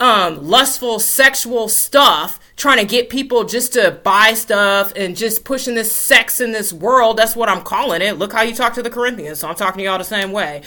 um, 0.00 0.48
lustful, 0.48 0.98
sexual 0.98 1.68
stuff, 1.68 2.40
trying 2.56 2.78
to 2.78 2.84
get 2.86 3.10
people 3.10 3.44
just 3.44 3.74
to 3.74 3.90
buy 4.02 4.32
stuff 4.32 4.92
and 4.96 5.16
just 5.16 5.44
pushing 5.44 5.74
this 5.74 5.92
sex 5.92 6.40
in 6.40 6.52
this 6.52 6.72
world. 6.72 7.18
That's 7.18 7.36
what 7.36 7.48
I'm 7.48 7.62
calling 7.62 8.02
it. 8.02 8.18
Look 8.18 8.32
how 8.32 8.42
you 8.42 8.54
talk 8.54 8.74
to 8.74 8.82
the 8.82 8.90
Corinthians. 8.90 9.40
So 9.40 9.48
I'm 9.48 9.54
talking 9.54 9.78
to 9.78 9.84
y'all 9.84 9.98
the 9.98 10.04
same 10.04 10.32
way 10.32 10.62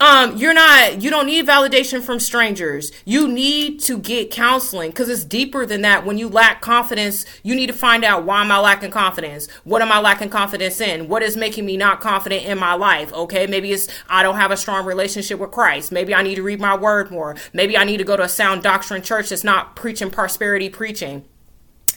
um 0.00 0.36
you're 0.36 0.54
not 0.54 1.02
you 1.02 1.10
don't 1.10 1.26
need 1.26 1.46
validation 1.46 2.00
from 2.00 2.20
strangers. 2.20 2.92
You 3.04 3.26
need 3.26 3.80
to 3.80 3.98
get 3.98 4.30
counseling 4.30 4.90
because 4.90 5.08
it's 5.08 5.24
deeper 5.24 5.66
than 5.66 5.82
that. 5.82 6.06
When 6.06 6.18
you 6.18 6.28
lack 6.28 6.60
confidence 6.60 7.26
you 7.42 7.54
need 7.54 7.66
to 7.66 7.72
find 7.72 8.04
out 8.04 8.24
why 8.24 8.40
am 8.40 8.52
i 8.52 8.60
lacking 8.60 8.92
confidence? 8.92 9.48
What 9.64 9.82
am 9.82 9.90
i 9.90 9.98
lacking 9.98 10.30
confidence 10.30 10.80
in? 10.80 11.08
What 11.08 11.22
is 11.22 11.36
making 11.36 11.66
me 11.66 11.76
not 11.76 12.00
confident 12.00 12.44
in 12.44 12.58
my 12.58 12.74
life? 12.74 13.12
Okay 13.12 13.46
maybe 13.46 13.72
it's 13.72 13.88
i 14.08 14.22
don't 14.22 14.36
have 14.36 14.52
a 14.52 14.56
strong 14.56 14.86
relationship 14.86 15.40
with 15.40 15.50
christ. 15.50 15.90
Maybe 15.90 16.14
i 16.14 16.22
need 16.22 16.36
to 16.36 16.42
read 16.42 16.60
my 16.60 16.76
word 16.76 17.10
more. 17.10 17.34
Maybe 17.52 17.76
i 17.76 17.84
need 17.84 17.96
to 17.98 18.04
go 18.04 18.16
to 18.16 18.22
a 18.22 18.28
sound 18.28 18.62
doctrine 18.62 19.02
church 19.02 19.30
that's 19.30 19.44
not 19.44 19.74
preaching 19.74 20.10
prosperity 20.10 20.68
preaching 20.68 21.24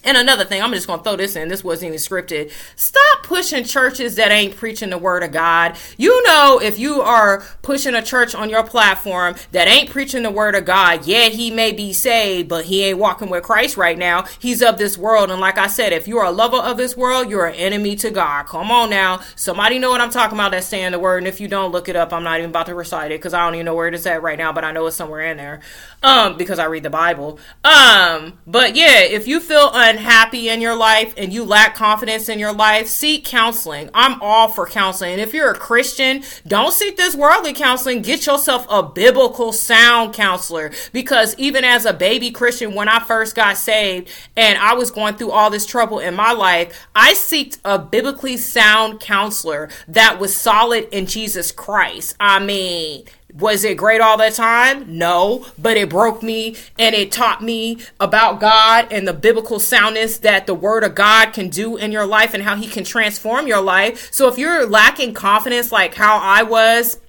and 0.03 0.17
another 0.17 0.45
thing, 0.45 0.61
I'm 0.61 0.71
just 0.71 0.87
going 0.87 0.99
to 0.99 1.03
throw 1.03 1.15
this 1.15 1.35
in. 1.35 1.47
This 1.47 1.63
wasn't 1.63 1.89
even 1.89 1.99
scripted. 1.99 2.51
Stop 2.75 3.23
pushing 3.23 3.63
churches 3.63 4.15
that 4.15 4.31
ain't 4.31 4.55
preaching 4.55 4.89
the 4.89 4.97
word 4.97 5.21
of 5.21 5.31
God. 5.31 5.77
You 5.97 6.23
know, 6.23 6.59
if 6.61 6.79
you 6.79 7.01
are 7.01 7.45
pushing 7.61 7.93
a 7.93 8.01
church 8.01 8.33
on 8.33 8.49
your 8.49 8.63
platform 8.63 9.35
that 9.51 9.67
ain't 9.67 9.91
preaching 9.91 10.23
the 10.23 10.31
word 10.31 10.55
of 10.55 10.65
God, 10.65 11.05
yeah, 11.05 11.29
he 11.29 11.51
may 11.51 11.71
be 11.71 11.93
saved, 11.93 12.49
but 12.49 12.65
he 12.65 12.83
ain't 12.83 12.97
walking 12.97 13.29
with 13.29 13.43
Christ 13.43 13.77
right 13.77 13.97
now. 13.97 14.25
He's 14.39 14.63
of 14.63 14.77
this 14.77 14.97
world. 14.97 15.29
And 15.29 15.39
like 15.39 15.59
I 15.59 15.67
said, 15.67 15.93
if 15.93 16.07
you're 16.07 16.23
a 16.23 16.31
lover 16.31 16.57
of 16.57 16.77
this 16.77 16.97
world, 16.97 17.29
you're 17.29 17.45
an 17.45 17.55
enemy 17.55 17.95
to 17.97 18.09
God. 18.09 18.47
Come 18.47 18.71
on 18.71 18.89
now. 18.89 19.21
Somebody 19.35 19.77
know 19.77 19.91
what 19.91 20.01
I'm 20.01 20.09
talking 20.09 20.37
about 20.37 20.51
that's 20.51 20.65
saying 20.65 20.93
the 20.93 20.99
word. 20.99 21.19
And 21.19 21.27
if 21.27 21.39
you 21.39 21.47
don't 21.47 21.71
look 21.71 21.89
it 21.89 21.95
up, 21.95 22.11
I'm 22.11 22.23
not 22.23 22.39
even 22.39 22.49
about 22.49 22.65
to 22.67 22.75
recite 22.75 23.11
it 23.11 23.19
because 23.19 23.35
I 23.35 23.45
don't 23.45 23.53
even 23.55 23.65
know 23.65 23.75
where 23.75 23.87
it 23.87 23.93
is 23.93 24.05
at 24.07 24.23
right 24.23 24.37
now, 24.37 24.51
but 24.51 24.63
I 24.63 24.71
know 24.71 24.87
it's 24.87 24.95
somewhere 24.95 25.21
in 25.31 25.37
there. 25.37 25.59
Um, 26.01 26.37
because 26.37 26.57
I 26.57 26.65
read 26.65 26.81
the 26.81 26.89
Bible. 26.89 27.39
Um, 27.63 28.39
but 28.47 28.75
yeah, 28.75 29.01
if 29.01 29.27
you 29.27 29.39
feel 29.39 29.69
un- 29.71 29.90
unhappy 29.91 30.49
in 30.49 30.61
your 30.61 30.75
life 30.75 31.13
and 31.17 31.33
you 31.33 31.43
lack 31.43 31.75
confidence 31.75 32.29
in 32.29 32.39
your 32.39 32.53
life, 32.53 32.87
seek 32.87 33.25
counseling. 33.25 33.89
I'm 33.93 34.21
all 34.21 34.47
for 34.47 34.65
counseling. 34.65 35.11
And 35.11 35.21
if 35.21 35.33
you're 35.33 35.51
a 35.51 35.57
Christian, 35.57 36.23
don't 36.47 36.73
seek 36.73 36.95
this 36.95 37.15
worldly 37.15 37.53
counseling. 37.53 38.01
Get 38.01 38.25
yourself 38.25 38.65
a 38.69 38.81
biblical 38.81 39.51
sound 39.51 40.13
counselor. 40.13 40.71
Because 40.93 41.35
even 41.37 41.63
as 41.63 41.85
a 41.85 41.93
baby 41.93 42.31
Christian, 42.31 42.73
when 42.73 42.87
I 42.87 42.99
first 42.99 43.35
got 43.35 43.57
saved 43.57 44.09
and 44.37 44.57
I 44.57 44.73
was 44.73 44.91
going 44.91 45.15
through 45.15 45.31
all 45.31 45.49
this 45.49 45.65
trouble 45.65 45.99
in 45.99 46.15
my 46.15 46.31
life, 46.31 46.87
I 46.95 47.13
seeked 47.13 47.59
a 47.65 47.77
biblically 47.77 48.37
sound 48.37 48.99
counselor 49.01 49.69
that 49.89 50.19
was 50.19 50.35
solid 50.35 50.87
in 50.91 51.05
Jesus 51.05 51.51
Christ. 51.51 52.15
I 52.19 52.39
mean, 52.39 53.03
was 53.33 53.63
it 53.63 53.77
great 53.77 54.01
all 54.01 54.17
the 54.17 54.29
time? 54.29 54.97
No, 54.97 55.45
but 55.57 55.77
it 55.77 55.89
broke 55.89 56.23
me 56.23 56.55
and 56.77 56.95
it 56.95 57.11
taught 57.11 57.41
me 57.41 57.79
about 57.99 58.39
God 58.39 58.87
and 58.91 59.07
the 59.07 59.13
biblical 59.13 59.59
soundness 59.59 60.17
that 60.19 60.47
the 60.47 60.55
word 60.55 60.83
of 60.83 60.95
God 60.95 61.31
can 61.33 61.49
do 61.49 61.77
in 61.77 61.91
your 61.91 62.05
life 62.05 62.33
and 62.33 62.43
how 62.43 62.55
he 62.55 62.67
can 62.67 62.83
transform 62.83 63.47
your 63.47 63.61
life. 63.61 64.11
So 64.11 64.27
if 64.27 64.37
you're 64.37 64.67
lacking 64.67 65.13
confidence 65.13 65.71
like 65.71 65.95
how 65.95 66.17
I 66.17 66.43
was 66.43 66.99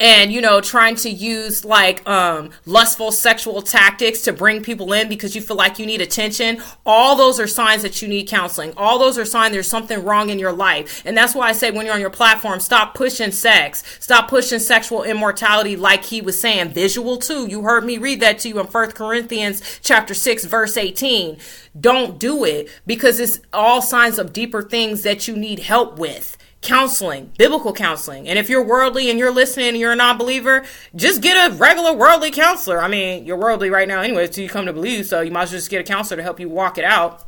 and 0.00 0.32
you 0.32 0.40
know 0.40 0.60
trying 0.60 0.96
to 0.96 1.10
use 1.10 1.64
like 1.64 2.06
um 2.08 2.50
lustful 2.66 3.12
sexual 3.12 3.62
tactics 3.62 4.22
to 4.22 4.32
bring 4.32 4.62
people 4.62 4.92
in 4.92 5.08
because 5.08 5.34
you 5.34 5.40
feel 5.40 5.56
like 5.56 5.78
you 5.78 5.86
need 5.86 6.00
attention. 6.00 6.62
All 6.84 7.16
those 7.16 7.38
are 7.40 7.46
signs 7.46 7.82
that 7.82 8.02
you 8.02 8.08
need 8.08 8.28
counseling. 8.28 8.72
All 8.76 8.98
those 8.98 9.18
are 9.18 9.24
signs 9.24 9.54
there's 9.54 9.68
something 9.68 10.04
wrong 10.04 10.30
in 10.30 10.38
your 10.38 10.52
life. 10.52 11.02
And 11.04 11.16
that's 11.16 11.34
why 11.34 11.48
i 11.48 11.52
say 11.52 11.70
when 11.70 11.86
you're 11.86 11.94
on 11.94 12.00
your 12.00 12.10
platform 12.10 12.60
stop 12.60 12.94
pushing 12.94 13.30
sex. 13.30 13.82
Stop 14.00 14.28
pushing 14.28 14.58
sexual 14.58 15.02
immortality 15.02 15.76
like 15.76 16.04
he 16.04 16.20
was 16.20 16.40
saying. 16.40 16.70
Visual 16.70 17.16
too. 17.18 17.46
You 17.46 17.62
heard 17.62 17.84
me 17.84 17.98
read 17.98 18.20
that 18.20 18.38
to 18.40 18.48
you 18.48 18.60
in 18.60 18.66
first 18.66 18.94
corinthians 18.94 19.80
chapter 19.82 20.14
6 20.14 20.44
verse 20.44 20.76
18 20.76 21.38
don't 21.78 22.18
do 22.18 22.44
it 22.44 22.68
because 22.86 23.18
it's 23.18 23.40
all 23.52 23.82
signs 23.82 24.18
of 24.18 24.32
deeper 24.32 24.62
things 24.62 25.02
that 25.02 25.26
you 25.26 25.36
need 25.36 25.58
help 25.60 25.98
with 25.98 26.36
counseling, 26.64 27.30
biblical 27.38 27.72
counseling. 27.72 28.26
And 28.26 28.38
if 28.38 28.48
you're 28.48 28.64
worldly 28.64 29.10
and 29.10 29.18
you're 29.18 29.30
listening 29.30 29.68
and 29.68 29.76
you're 29.76 29.92
a 29.92 29.96
non 29.96 30.18
believer, 30.18 30.64
just 30.96 31.22
get 31.22 31.52
a 31.52 31.54
regular 31.54 31.92
worldly 31.92 32.32
counselor. 32.32 32.80
I 32.80 32.88
mean, 32.88 33.24
you're 33.24 33.36
worldly 33.36 33.70
right 33.70 33.86
now 33.86 34.00
anyway, 34.00 34.24
until 34.24 34.42
you 34.42 34.50
come 34.50 34.66
to 34.66 34.72
believe, 34.72 35.06
so 35.06 35.20
you 35.20 35.30
might 35.30 35.42
as 35.42 35.52
well 35.52 35.58
just 35.58 35.70
get 35.70 35.80
a 35.80 35.84
counselor 35.84 36.16
to 36.16 36.22
help 36.22 36.40
you 36.40 36.48
walk 36.48 36.78
it 36.78 36.84
out. 36.84 37.24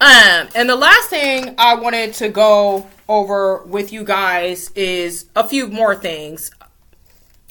Um, 0.00 0.48
and 0.54 0.68
the 0.68 0.76
last 0.76 1.08
thing 1.08 1.54
I 1.56 1.74
wanted 1.74 2.12
to 2.14 2.28
go 2.28 2.86
over 3.08 3.62
with 3.64 3.92
you 3.92 4.04
guys 4.04 4.70
is 4.74 5.26
a 5.34 5.46
few 5.46 5.68
more 5.68 5.94
things. 5.96 6.50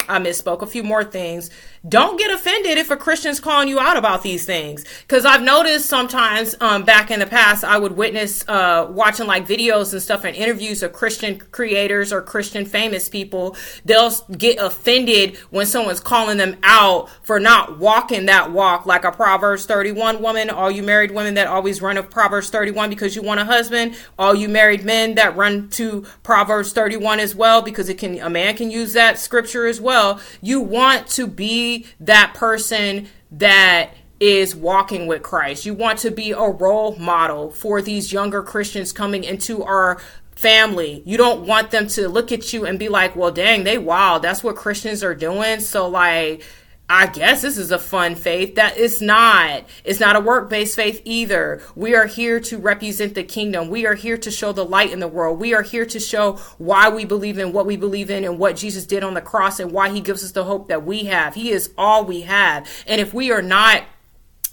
I 0.08 0.18
misspoke 0.18 0.62
a 0.62 0.66
few 0.66 0.82
more 0.82 1.02
things 1.02 1.50
don't 1.86 2.18
get 2.18 2.30
offended 2.30 2.78
if 2.78 2.90
a 2.90 2.96
Christian's 2.96 3.40
calling 3.40 3.68
you 3.68 3.78
out 3.78 3.96
about 3.96 4.22
these 4.22 4.46
things. 4.46 4.84
Because 5.02 5.26
I've 5.26 5.42
noticed 5.42 5.86
sometimes 5.86 6.54
um, 6.60 6.84
back 6.84 7.10
in 7.10 7.20
the 7.20 7.26
past, 7.26 7.62
I 7.62 7.78
would 7.78 7.92
witness 7.92 8.46
uh, 8.48 8.86
watching 8.90 9.26
like 9.26 9.46
videos 9.46 9.92
and 9.92 10.00
stuff 10.00 10.24
and 10.24 10.34
interviews 10.34 10.82
of 10.82 10.92
Christian 10.92 11.38
creators 11.38 12.12
or 12.12 12.22
Christian 12.22 12.64
famous 12.64 13.08
people. 13.08 13.56
They'll 13.84 14.12
get 14.36 14.58
offended 14.58 15.36
when 15.50 15.66
someone's 15.66 16.00
calling 16.00 16.38
them 16.38 16.56
out 16.62 17.10
for 17.22 17.38
not 17.38 17.78
walking 17.78 18.26
that 18.26 18.50
walk, 18.50 18.86
like 18.86 19.04
a 19.04 19.12
Proverbs 19.12 19.66
31 19.66 20.22
woman, 20.22 20.48
all 20.50 20.70
you 20.70 20.82
married 20.82 21.10
women 21.10 21.34
that 21.34 21.46
always 21.46 21.82
run 21.82 21.98
a 21.98 22.02
Proverbs 22.02 22.48
31 22.48 22.88
because 22.88 23.14
you 23.14 23.22
want 23.22 23.40
a 23.40 23.44
husband, 23.44 23.94
all 24.18 24.34
you 24.34 24.48
married 24.48 24.84
men 24.84 25.16
that 25.16 25.36
run 25.36 25.68
to 25.70 26.06
Proverbs 26.22 26.72
31 26.72 27.20
as 27.20 27.34
well 27.34 27.60
because 27.60 27.88
it 27.88 27.98
can 27.98 28.18
a 28.20 28.30
man 28.30 28.56
can 28.56 28.70
use 28.70 28.92
that 28.94 29.18
scripture 29.18 29.66
as 29.66 29.80
well. 29.80 30.20
You 30.40 30.60
want 30.60 31.08
to 31.08 31.26
be 31.26 31.73
that 32.00 32.34
person 32.34 33.08
that 33.30 33.90
is 34.20 34.54
walking 34.54 35.06
with 35.06 35.22
Christ. 35.22 35.66
You 35.66 35.74
want 35.74 35.98
to 36.00 36.10
be 36.10 36.30
a 36.30 36.48
role 36.48 36.96
model 36.96 37.50
for 37.50 37.82
these 37.82 38.12
younger 38.12 38.42
Christians 38.42 38.92
coming 38.92 39.24
into 39.24 39.62
our 39.62 40.00
family. 40.36 41.02
You 41.04 41.16
don't 41.16 41.46
want 41.46 41.70
them 41.70 41.88
to 41.88 42.08
look 42.08 42.32
at 42.32 42.52
you 42.52 42.64
and 42.64 42.78
be 42.78 42.88
like, 42.88 43.16
well, 43.16 43.30
dang, 43.30 43.64
they 43.64 43.78
wild. 43.78 44.22
That's 44.22 44.42
what 44.42 44.56
Christians 44.56 45.02
are 45.04 45.14
doing. 45.14 45.60
So, 45.60 45.88
like, 45.88 46.42
I 46.88 47.06
guess 47.06 47.40
this 47.40 47.56
is 47.56 47.70
a 47.70 47.78
fun 47.78 48.14
faith. 48.14 48.56
That 48.56 48.76
is 48.76 49.00
not. 49.00 49.64
It's 49.84 50.00
not 50.00 50.16
a 50.16 50.20
work 50.20 50.50
based 50.50 50.76
faith 50.76 51.00
either. 51.06 51.62
We 51.74 51.94
are 51.94 52.04
here 52.04 52.40
to 52.40 52.58
represent 52.58 53.14
the 53.14 53.24
kingdom. 53.24 53.70
We 53.70 53.86
are 53.86 53.94
here 53.94 54.18
to 54.18 54.30
show 54.30 54.52
the 54.52 54.66
light 54.66 54.92
in 54.92 55.00
the 55.00 55.08
world. 55.08 55.40
We 55.40 55.54
are 55.54 55.62
here 55.62 55.86
to 55.86 55.98
show 55.98 56.34
why 56.58 56.90
we 56.90 57.06
believe 57.06 57.38
in 57.38 57.54
what 57.54 57.64
we 57.64 57.78
believe 57.78 58.10
in 58.10 58.22
and 58.22 58.38
what 58.38 58.56
Jesus 58.56 58.84
did 58.84 59.02
on 59.02 59.14
the 59.14 59.22
cross 59.22 59.60
and 59.60 59.72
why 59.72 59.88
he 59.90 60.02
gives 60.02 60.22
us 60.22 60.32
the 60.32 60.44
hope 60.44 60.68
that 60.68 60.84
we 60.84 61.04
have. 61.04 61.34
He 61.34 61.52
is 61.52 61.72
all 61.78 62.04
we 62.04 62.22
have. 62.22 62.68
And 62.86 63.00
if 63.00 63.14
we 63.14 63.32
are 63.32 63.42
not 63.42 63.84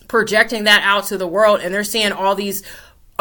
projecting 0.07 0.63
that 0.63 0.83
out 0.83 1.05
to 1.07 1.17
the 1.17 1.27
world 1.27 1.59
and 1.61 1.73
they're 1.73 1.83
seeing 1.83 2.13
all 2.13 2.35
these 2.35 2.63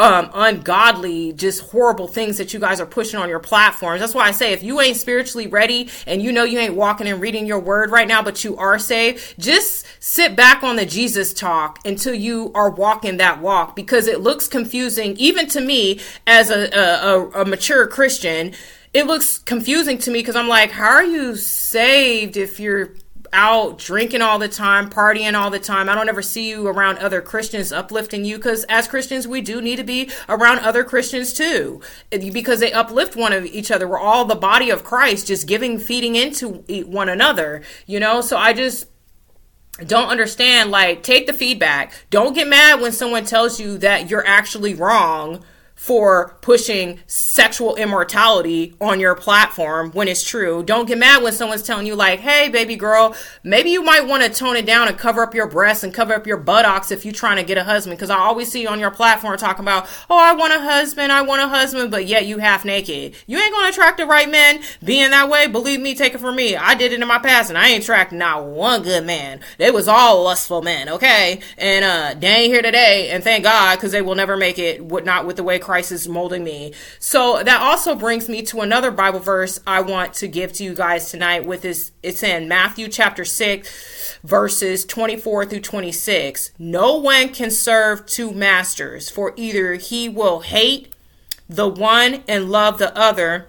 um, 0.01 0.31
ungodly, 0.33 1.33
just 1.33 1.61
horrible 1.69 2.07
things 2.07 2.37
that 2.37 2.53
you 2.53 2.59
guys 2.59 2.81
are 2.81 2.85
pushing 2.85 3.19
on 3.19 3.29
your 3.29 3.39
platforms. 3.39 3.99
That's 3.99 4.15
why 4.15 4.27
I 4.27 4.31
say 4.31 4.53
if 4.53 4.63
you 4.63 4.81
ain't 4.81 4.97
spiritually 4.97 5.47
ready 5.47 5.89
and 6.07 6.21
you 6.21 6.31
know 6.31 6.43
you 6.43 6.57
ain't 6.59 6.73
walking 6.73 7.07
and 7.07 7.21
reading 7.21 7.45
your 7.45 7.59
word 7.59 7.91
right 7.91 8.07
now, 8.07 8.23
but 8.23 8.43
you 8.43 8.57
are 8.57 8.79
saved, 8.79 9.35
just 9.39 9.85
sit 9.99 10.35
back 10.35 10.63
on 10.63 10.75
the 10.75 10.85
Jesus 10.85 11.33
talk 11.33 11.79
until 11.85 12.15
you 12.15 12.51
are 12.55 12.69
walking 12.69 13.17
that 13.17 13.41
walk 13.41 13.75
because 13.75 14.07
it 14.07 14.21
looks 14.21 14.47
confusing, 14.47 15.15
even 15.17 15.47
to 15.49 15.61
me 15.61 15.99
as 16.25 16.49
a, 16.49 16.69
a, 16.75 17.41
a 17.41 17.45
mature 17.45 17.85
Christian. 17.85 18.53
It 18.93 19.05
looks 19.05 19.37
confusing 19.37 19.99
to 19.99 20.11
me 20.11 20.19
because 20.19 20.35
I'm 20.35 20.49
like, 20.49 20.71
how 20.71 20.89
are 20.89 21.03
you 21.03 21.35
saved 21.35 22.35
if 22.35 22.59
you're 22.59 22.95
out 23.33 23.77
drinking 23.77 24.21
all 24.21 24.39
the 24.39 24.47
time, 24.47 24.89
partying 24.89 25.33
all 25.33 25.49
the 25.49 25.59
time. 25.59 25.89
I 25.89 25.95
don't 25.95 26.09
ever 26.09 26.21
see 26.21 26.49
you 26.49 26.67
around 26.67 26.97
other 26.97 27.21
Christians 27.21 27.71
uplifting 27.71 28.25
you 28.25 28.37
because 28.37 28.63
as 28.65 28.87
Christians, 28.87 29.27
we 29.27 29.41
do 29.41 29.61
need 29.61 29.77
to 29.77 29.83
be 29.83 30.09
around 30.27 30.59
other 30.59 30.83
Christians 30.83 31.33
too 31.33 31.81
because 32.09 32.59
they 32.59 32.73
uplift 32.73 33.15
one 33.15 33.33
of 33.33 33.45
each 33.45 33.71
other. 33.71 33.87
We're 33.87 33.99
all 33.99 34.25
the 34.25 34.35
body 34.35 34.69
of 34.69 34.83
Christ, 34.83 35.27
just 35.27 35.47
giving, 35.47 35.79
feeding 35.79 36.15
into 36.15 36.63
one 36.85 37.09
another, 37.09 37.61
you 37.85 37.99
know? 37.99 38.21
So 38.21 38.37
I 38.37 38.53
just, 38.53 38.87
don't 39.85 40.09
understand 40.09 40.69
like 40.69 41.01
take 41.01 41.25
the 41.25 41.33
feedback 41.33 41.93
don't 42.09 42.35
get 42.35 42.47
mad 42.47 42.81
when 42.81 42.91
someone 42.91 43.23
tells 43.23 43.59
you 43.59 43.77
that 43.79 44.09
you're 44.09 44.27
actually 44.27 44.75
wrong 44.75 45.43
for 45.81 46.37
pushing 46.41 46.99
sexual 47.07 47.75
immortality 47.75 48.75
on 48.79 48.99
your 48.99 49.15
platform 49.15 49.89
when 49.93 50.07
it's 50.07 50.23
true. 50.23 50.61
Don't 50.61 50.87
get 50.87 50.99
mad 50.99 51.23
when 51.23 51.33
someone's 51.33 51.63
telling 51.63 51.87
you, 51.87 51.95
like, 51.95 52.19
hey, 52.19 52.49
baby 52.49 52.75
girl, 52.75 53.15
maybe 53.43 53.71
you 53.71 53.81
might 53.81 54.05
want 54.05 54.21
to 54.21 54.29
tone 54.29 54.55
it 54.55 54.67
down 54.67 54.87
and 54.87 54.95
cover 54.95 55.23
up 55.23 55.33
your 55.33 55.47
breasts 55.47 55.83
and 55.83 55.91
cover 55.91 56.13
up 56.13 56.27
your 56.27 56.37
buttocks 56.37 56.91
if 56.91 57.03
you're 57.03 57.11
trying 57.11 57.37
to 57.37 57.43
get 57.43 57.57
a 57.57 57.63
husband. 57.63 57.97
Because 57.97 58.11
I 58.11 58.19
always 58.19 58.51
see 58.51 58.61
you 58.61 58.67
on 58.67 58.79
your 58.79 58.91
platform 58.91 59.35
talking 59.39 59.65
about, 59.65 59.87
oh, 60.07 60.19
I 60.19 60.33
want 60.33 60.53
a 60.53 60.59
husband, 60.59 61.11
I 61.11 61.23
want 61.23 61.41
a 61.41 61.47
husband, 61.47 61.89
but 61.89 62.05
yet 62.05 62.27
you 62.27 62.37
half 62.37 62.63
naked. 62.63 63.15
You 63.25 63.39
ain't 63.39 63.51
going 63.51 63.65
to 63.65 63.71
attract 63.71 63.97
the 63.97 64.05
right 64.05 64.29
men 64.29 64.61
being 64.85 65.09
that 65.09 65.29
way. 65.29 65.47
Believe 65.47 65.81
me, 65.81 65.95
take 65.95 66.13
it 66.13 66.19
from 66.19 66.35
me. 66.35 66.55
I 66.55 66.75
did 66.75 66.91
it 66.91 67.01
in 67.01 67.07
my 67.07 67.17
past 67.17 67.49
and 67.49 67.57
I 67.57 67.69
ain't 67.69 67.81
attracted 67.81 68.17
not 68.17 68.45
one 68.45 68.83
good 68.83 69.03
man. 69.03 69.39
They 69.57 69.71
was 69.71 69.87
all 69.87 70.25
lustful 70.25 70.61
men, 70.61 70.89
okay? 70.89 71.39
And 71.57 71.83
uh, 71.83 72.19
they 72.19 72.27
ain't 72.27 72.53
here 72.53 72.61
today. 72.61 73.09
And 73.09 73.23
thank 73.23 73.45
God, 73.45 73.77
because 73.77 73.91
they 73.91 74.03
will 74.03 74.13
never 74.13 74.37
make 74.37 74.59
it, 74.59 74.85
not 75.03 75.25
with 75.25 75.37
the 75.37 75.43
way 75.43 75.57
Christ 75.71 75.93
is 75.93 76.05
molding 76.05 76.43
me. 76.43 76.73
So 76.99 77.41
that 77.43 77.61
also 77.61 77.95
brings 77.95 78.27
me 78.27 78.41
to 78.41 78.59
another 78.59 78.91
Bible 78.91 79.21
verse 79.21 79.57
I 79.65 79.79
want 79.79 80.13
to 80.15 80.27
give 80.27 80.51
to 80.53 80.65
you 80.65 80.73
guys 80.73 81.09
tonight 81.09 81.45
with 81.45 81.61
this 81.61 81.93
it's 82.03 82.23
in 82.23 82.49
Matthew 82.49 82.89
chapter 82.89 83.23
6 83.23 84.19
verses 84.21 84.83
24 84.83 85.45
through 85.45 85.61
26. 85.61 86.51
No 86.59 86.97
one 86.97 87.29
can 87.29 87.49
serve 87.49 88.05
two 88.05 88.33
masters, 88.33 89.09
for 89.09 89.31
either 89.37 89.75
he 89.75 90.09
will 90.09 90.41
hate 90.41 90.93
the 91.47 91.69
one 91.69 92.25
and 92.27 92.51
love 92.51 92.77
the 92.77 92.93
other 92.93 93.47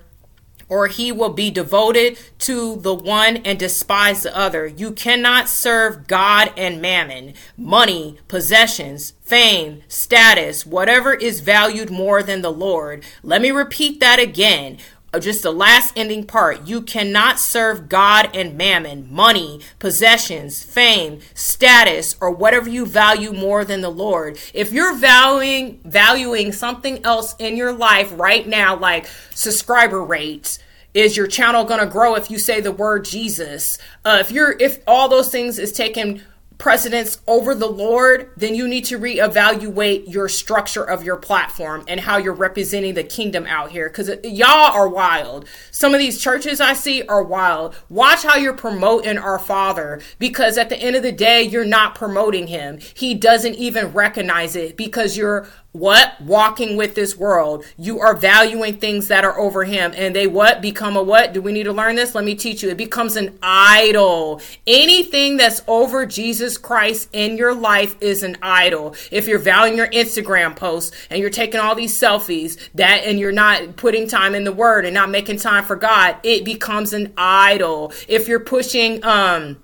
or 0.73 0.87
he 0.87 1.13
will 1.13 1.29
be 1.29 1.51
devoted 1.51 2.17
to 2.39 2.77
the 2.77 2.95
one 2.95 3.37
and 3.45 3.59
despise 3.59 4.23
the 4.23 4.35
other. 4.35 4.67
You 4.67 4.93
cannot 4.93 5.47
serve 5.47 6.07
God 6.07 6.51
and 6.57 6.81
mammon, 6.81 7.35
money, 7.59 8.17
possessions, 8.27 9.13
fame, 9.21 9.83
status, 9.87 10.65
whatever 10.65 11.13
is 11.13 11.41
valued 11.41 11.91
more 11.91 12.23
than 12.23 12.41
the 12.41 12.51
Lord. 12.51 13.05
Let 13.23 13.43
me 13.43 13.51
repeat 13.51 14.01
that 14.01 14.19
again 14.19 14.79
uh, 15.15 15.21
just 15.21 15.43
the 15.43 15.53
last 15.53 15.93
ending 15.95 16.25
part. 16.25 16.67
You 16.67 16.81
cannot 16.81 17.39
serve 17.39 17.89
God 17.89 18.31
and 18.35 18.57
mammon, 18.57 19.13
money, 19.13 19.61
possessions, 19.79 20.63
fame, 20.63 21.21
status, 21.35 22.17
or 22.21 22.31
whatever 22.31 22.69
you 22.69 22.87
value 22.87 23.33
more 23.33 23.65
than 23.65 23.83
the 23.83 23.91
Lord. 23.91 24.39
If 24.55 24.73
you're 24.73 24.97
valuing 24.97 25.81
valuing 25.85 26.53
something 26.53 27.05
else 27.05 27.35
in 27.39 27.57
your 27.57 27.73
life 27.73 28.11
right 28.17 28.47
now, 28.47 28.77
like 28.77 29.07
subscriber 29.35 30.03
rates, 30.03 30.59
is 30.95 31.17
your 31.17 31.27
channel 31.27 31.65
going 31.65 31.81
to 31.81 31.87
grow 31.87 32.15
if 32.15 32.31
you 32.31 32.39
say 32.39 32.61
the 32.61 32.73
word 32.73 33.05
Jesus? 33.05 33.79
Uh, 34.05 34.19
if 34.21 34.31
you're 34.31 34.53
if 34.59 34.81
all 34.87 35.09
those 35.09 35.31
things 35.31 35.59
is 35.59 35.73
taken 35.73 36.23
precedence 36.63 37.21
over 37.27 37.57
the 37.57 37.67
Lord, 37.67 38.31
then 38.37 38.55
you 38.55 38.69
need 38.69 38.85
to 38.85 38.97
reevaluate 38.97 40.05
your 40.07 40.29
structure 40.29 40.85
of 40.85 41.03
your 41.03 41.17
platform 41.17 41.85
and 41.89 41.99
how 41.99 42.19
you're 42.19 42.33
representing 42.33 42.95
the 42.95 43.03
kingdom 43.03 43.47
out 43.47 43.73
here. 43.73 43.89
Because 43.89 44.09
y'all 44.23 44.73
are 44.73 44.89
wild. 44.89 45.49
Some 45.73 45.93
of 45.93 45.99
these 45.99 46.21
churches 46.21 46.61
I 46.61 46.75
see 46.75 47.03
are 47.03 47.25
wild. 47.25 47.75
Watch 47.89 48.23
how 48.23 48.37
you're 48.37 48.53
promoting 48.53 49.19
our 49.19 49.41
Father, 49.41 50.01
because 50.21 50.57
at 50.57 50.69
the 50.69 50.77
end 50.77 50.95
of 50.95 51.03
the 51.03 51.11
day, 51.11 51.43
you're 51.43 51.65
not 51.65 51.97
promoting 51.97 52.47
Him. 52.47 52.79
He 52.95 53.15
doesn't 53.15 53.57
even 53.57 53.93
recognize 53.93 54.55
it 54.55 54.77
because 54.77 55.17
you're 55.17 55.49
what? 55.73 56.21
Walking 56.21 56.77
with 56.77 56.95
this 56.95 57.17
world. 57.17 57.65
You 57.79 58.01
are 58.01 58.15
valuing 58.15 58.77
things 58.77 59.09
that 59.09 59.25
are 59.25 59.39
over 59.39 59.65
him. 59.65 59.93
And 59.97 60.15
they 60.15 60.27
what? 60.27 60.61
Become 60.61 60.97
a 60.97 61.03
what? 61.03 61.33
Do 61.33 61.41
we 61.41 61.53
need 61.53 61.65
to 61.65 61.73
learn 61.73 61.97
this? 61.97 62.15
Let 62.15 62.25
me 62.25 62.35
teach 62.35 62.63
you. 62.63 62.69
It 62.69 62.77
becomes 62.77 63.17
an 63.17 63.39
idol. 63.43 64.41
Anything 64.67 65.39
that's 65.39 65.63
over 65.67 66.05
jesus 66.07 66.59
christ 66.59 67.09
in 67.13 67.37
your 67.37 67.55
life 67.55 67.97
is 68.01 68.23
an 68.23 68.37
idol. 68.43 68.95
If 69.11 69.27
you're 69.27 69.39
valuing 69.39 69.79
your 69.79 69.89
instagram 69.89 70.55
posts 70.55 70.95
and 71.11 71.21
you're 71.21 71.31
taking 71.31 71.61
all 71.61 71.75
these 71.75 71.99
selfies 71.99 72.59
that 72.75 73.05
and 73.05 73.19
you're 73.19 73.33
not 73.33 73.77
putting 73.77 74.07
time 74.07 74.35
in 74.35 74.45
the 74.45 74.53
word 74.53 74.85
and 74.85 74.95
not 74.95 75.11
making 75.11 75.39
time 75.39 75.65
for 75.65 75.77
god 75.77 76.17
it 76.23 76.45
becomes 76.45 76.93
an 76.93 77.13
idol. 77.17 77.93
If 78.09 78.29
you're 78.29 78.41
pushing 78.41 79.05
um 79.05 79.59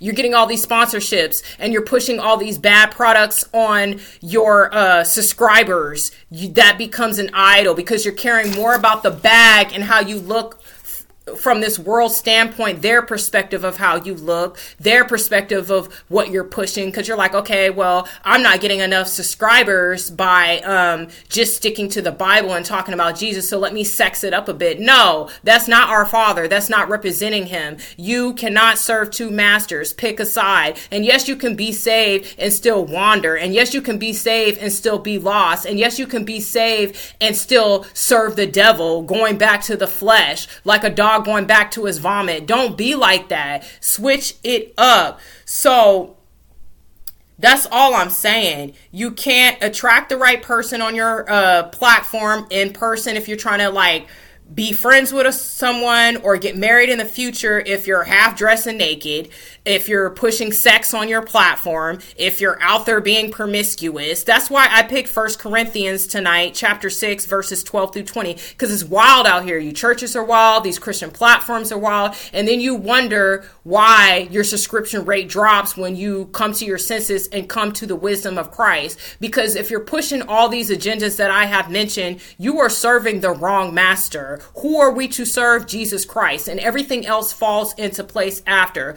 you're 0.00 0.14
getting 0.14 0.34
all 0.34 0.46
these 0.46 0.64
sponsorships 0.64 1.42
and 1.58 1.72
you're 1.72 1.82
pushing 1.82 2.18
all 2.18 2.36
these 2.36 2.58
bad 2.58 2.90
products 2.90 3.48
on 3.52 4.00
your 4.20 4.74
uh, 4.74 5.04
subscribers, 5.04 6.12
you, 6.30 6.48
that 6.52 6.78
becomes 6.78 7.18
an 7.18 7.30
idol 7.34 7.74
because 7.74 8.04
you're 8.04 8.14
caring 8.14 8.52
more 8.52 8.74
about 8.74 9.02
the 9.02 9.10
bag 9.10 9.72
and 9.72 9.84
how 9.84 10.00
you 10.00 10.18
look 10.18 10.60
from 11.36 11.62
this 11.62 11.78
world 11.78 12.12
standpoint, 12.12 12.82
their 12.82 13.00
perspective 13.00 13.64
of 13.64 13.78
how 13.78 13.96
you 13.96 14.14
look, 14.14 14.58
their 14.78 15.04
perspective 15.06 15.70
of 15.70 15.92
what 16.08 16.30
you're 16.30 16.44
pushing, 16.44 16.86
because 16.86 17.08
you're 17.08 17.16
like, 17.16 17.34
okay, 17.34 17.70
well, 17.70 18.06
I'm 18.24 18.42
not 18.42 18.60
getting 18.60 18.80
enough 18.80 19.08
subscribers 19.08 20.10
by 20.10 20.58
um, 20.60 21.08
just 21.30 21.56
sticking 21.56 21.88
to 21.90 22.02
the 22.02 22.12
Bible 22.12 22.52
and 22.52 22.64
talking 22.64 22.92
about 22.92 23.16
Jesus, 23.16 23.48
so 23.48 23.58
let 23.58 23.72
me 23.72 23.84
sex 23.84 24.22
it 24.22 24.34
up 24.34 24.48
a 24.48 24.54
bit. 24.54 24.80
No, 24.80 25.30
that's 25.42 25.66
not 25.66 25.88
our 25.88 26.04
Father. 26.04 26.46
That's 26.46 26.68
not 26.68 26.90
representing 26.90 27.46
Him. 27.46 27.78
You 27.96 28.34
cannot 28.34 28.76
serve 28.76 29.10
two 29.10 29.30
masters. 29.30 29.94
Pick 29.94 30.20
a 30.20 30.26
side. 30.26 30.78
And 30.90 31.06
yes, 31.06 31.26
you 31.26 31.36
can 31.36 31.56
be 31.56 31.72
saved 31.72 32.34
and 32.38 32.52
still 32.52 32.84
wander. 32.84 33.34
And 33.34 33.54
yes, 33.54 33.72
you 33.72 33.80
can 33.80 33.98
be 33.98 34.12
saved 34.12 34.58
and 34.58 34.70
still 34.70 34.98
be 34.98 35.18
lost. 35.18 35.64
And 35.64 35.78
yes, 35.78 35.98
you 35.98 36.06
can 36.06 36.24
be 36.24 36.40
saved 36.40 36.96
and 37.20 37.34
still 37.34 37.86
serve 37.94 38.36
the 38.36 38.46
devil, 38.46 39.02
going 39.02 39.38
back 39.38 39.62
to 39.62 39.76
the 39.76 39.86
flesh 39.86 40.46
like 40.64 40.84
a 40.84 40.90
dog 40.90 41.13
dog 41.14 41.24
going 41.24 41.46
back 41.46 41.70
to 41.72 41.84
his 41.84 41.98
vomit. 41.98 42.46
Don't 42.46 42.76
be 42.76 42.94
like 42.94 43.28
that. 43.28 43.64
Switch 43.80 44.34
it 44.42 44.74
up. 44.78 45.20
So 45.44 46.16
that's 47.38 47.66
all 47.70 47.94
I'm 47.94 48.10
saying. 48.10 48.74
You 48.90 49.10
can't 49.10 49.62
attract 49.62 50.08
the 50.08 50.16
right 50.16 50.42
person 50.42 50.80
on 50.80 50.94
your 50.94 51.30
uh, 51.30 51.64
platform 51.64 52.46
in 52.50 52.72
person 52.72 53.16
if 53.16 53.28
you're 53.28 53.36
trying 53.36 53.60
to 53.60 53.70
like 53.70 54.06
be 54.52 54.72
friends 54.72 55.12
with 55.12 55.26
a, 55.26 55.32
someone 55.32 56.18
or 56.18 56.36
get 56.36 56.56
married 56.56 56.90
in 56.90 56.98
the 56.98 57.04
future 57.04 57.60
if 57.60 57.86
you're 57.86 58.04
half 58.04 58.36
dressed 58.36 58.66
and 58.66 58.76
naked 58.76 59.30
if 59.64 59.88
you're 59.88 60.10
pushing 60.10 60.52
sex 60.52 60.92
on 60.92 61.08
your 61.08 61.22
platform, 61.22 61.98
if 62.16 62.40
you're 62.40 62.60
out 62.62 62.84
there 62.84 63.00
being 63.00 63.30
promiscuous. 63.30 64.22
That's 64.22 64.50
why 64.50 64.68
I 64.70 64.82
picked 64.82 65.08
First 65.08 65.38
Corinthians 65.38 66.06
tonight, 66.06 66.52
chapter 66.54 66.90
6, 66.90 67.24
verses 67.26 67.64
12 67.64 67.94
through 67.94 68.02
20, 68.04 68.34
because 68.50 68.72
it's 68.72 68.84
wild 68.84 69.26
out 69.26 69.44
here. 69.44 69.58
You 69.58 69.72
churches 69.72 70.14
are 70.14 70.24
wild, 70.24 70.64
these 70.64 70.78
Christian 70.78 71.10
platforms 71.10 71.72
are 71.72 71.78
wild, 71.78 72.14
and 72.32 72.46
then 72.46 72.60
you 72.60 72.74
wonder 72.74 73.46
why 73.62 74.28
your 74.30 74.44
subscription 74.44 75.04
rate 75.06 75.28
drops 75.28 75.76
when 75.76 75.96
you 75.96 76.26
come 76.26 76.52
to 76.52 76.66
your 76.66 76.78
senses 76.78 77.28
and 77.28 77.48
come 77.48 77.72
to 77.72 77.86
the 77.86 77.96
wisdom 77.96 78.36
of 78.36 78.50
Christ. 78.50 78.98
Because 79.18 79.56
if 79.56 79.70
you're 79.70 79.80
pushing 79.80 80.20
all 80.22 80.48
these 80.48 80.70
agendas 80.70 81.16
that 81.16 81.30
I 81.30 81.46
have 81.46 81.70
mentioned, 81.70 82.20
you 82.36 82.58
are 82.58 82.68
serving 82.68 83.20
the 83.20 83.30
wrong 83.30 83.72
master. 83.72 84.40
Who 84.56 84.78
are 84.78 84.92
we 84.92 85.08
to 85.08 85.24
serve? 85.24 85.66
Jesus 85.66 86.04
Christ. 86.04 86.48
And 86.48 86.60
everything 86.60 87.06
else 87.06 87.32
falls 87.32 87.72
into 87.74 88.04
place 88.04 88.42
after. 88.46 88.96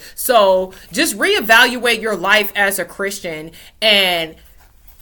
Just 0.91 1.17
reevaluate 1.17 2.01
your 2.01 2.15
life 2.15 2.51
as 2.55 2.79
a 2.79 2.85
Christian 2.85 3.51
and 3.81 4.35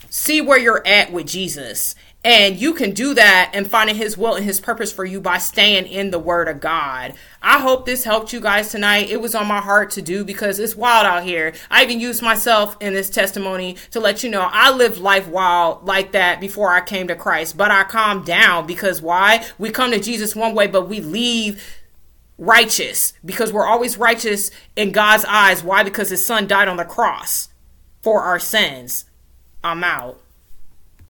see 0.09 0.41
where 0.41 0.59
you're 0.59 0.85
at 0.85 1.11
with 1.11 1.27
Jesus. 1.27 1.95
And 2.25 2.59
you 2.59 2.73
can 2.73 2.89
do 2.89 3.13
that 3.13 3.51
and 3.53 3.69
finding 3.69 3.97
his 3.97 4.17
will 4.17 4.33
and 4.33 4.43
his 4.43 4.59
purpose 4.59 4.91
for 4.91 5.05
you 5.05 5.21
by 5.21 5.37
staying 5.37 5.85
in 5.85 6.09
the 6.09 6.17
word 6.17 6.47
of 6.47 6.59
God. 6.59 7.13
I 7.39 7.59
hope 7.59 7.85
this 7.85 8.03
helped 8.03 8.33
you 8.33 8.39
guys 8.39 8.71
tonight. 8.71 9.11
It 9.11 9.21
was 9.21 9.35
on 9.35 9.45
my 9.45 9.59
heart 9.59 9.91
to 9.91 10.01
do 10.01 10.25
because 10.25 10.57
it's 10.57 10.75
wild 10.75 11.05
out 11.05 11.23
here. 11.23 11.53
I 11.69 11.83
even 11.83 11.99
used 11.99 12.23
myself 12.23 12.77
in 12.81 12.95
this 12.95 13.11
testimony 13.11 13.77
to 13.91 13.99
let 13.99 14.23
you 14.23 14.31
know 14.31 14.49
I 14.51 14.71
lived 14.71 14.97
life 14.97 15.27
wild 15.27 15.85
like 15.85 16.13
that 16.13 16.39
before 16.41 16.73
I 16.73 16.81
came 16.81 17.07
to 17.09 17.15
Christ. 17.15 17.57
But 17.57 17.69
I 17.69 17.83
calmed 17.83 18.25
down 18.25 18.65
because 18.65 19.03
why? 19.03 19.45
We 19.59 19.69
come 19.69 19.91
to 19.91 19.99
Jesus 19.99 20.35
one 20.35 20.55
way, 20.55 20.65
but 20.65 20.89
we 20.89 21.01
leave 21.01 21.63
righteous 22.37 23.13
because 23.23 23.53
we're 23.53 23.65
always 23.65 23.97
righteous 23.97 24.51
in 24.75 24.91
God's 24.91 25.25
eyes. 25.25 25.63
Why? 25.63 25.83
Because 25.83 26.09
his 26.09 26.25
son 26.25 26.47
died 26.47 26.67
on 26.67 26.77
the 26.77 26.85
cross 26.85 27.49
for 28.01 28.21
our 28.23 28.39
sins. 28.39 29.05
I'm 29.63 29.83
out. 29.83 30.21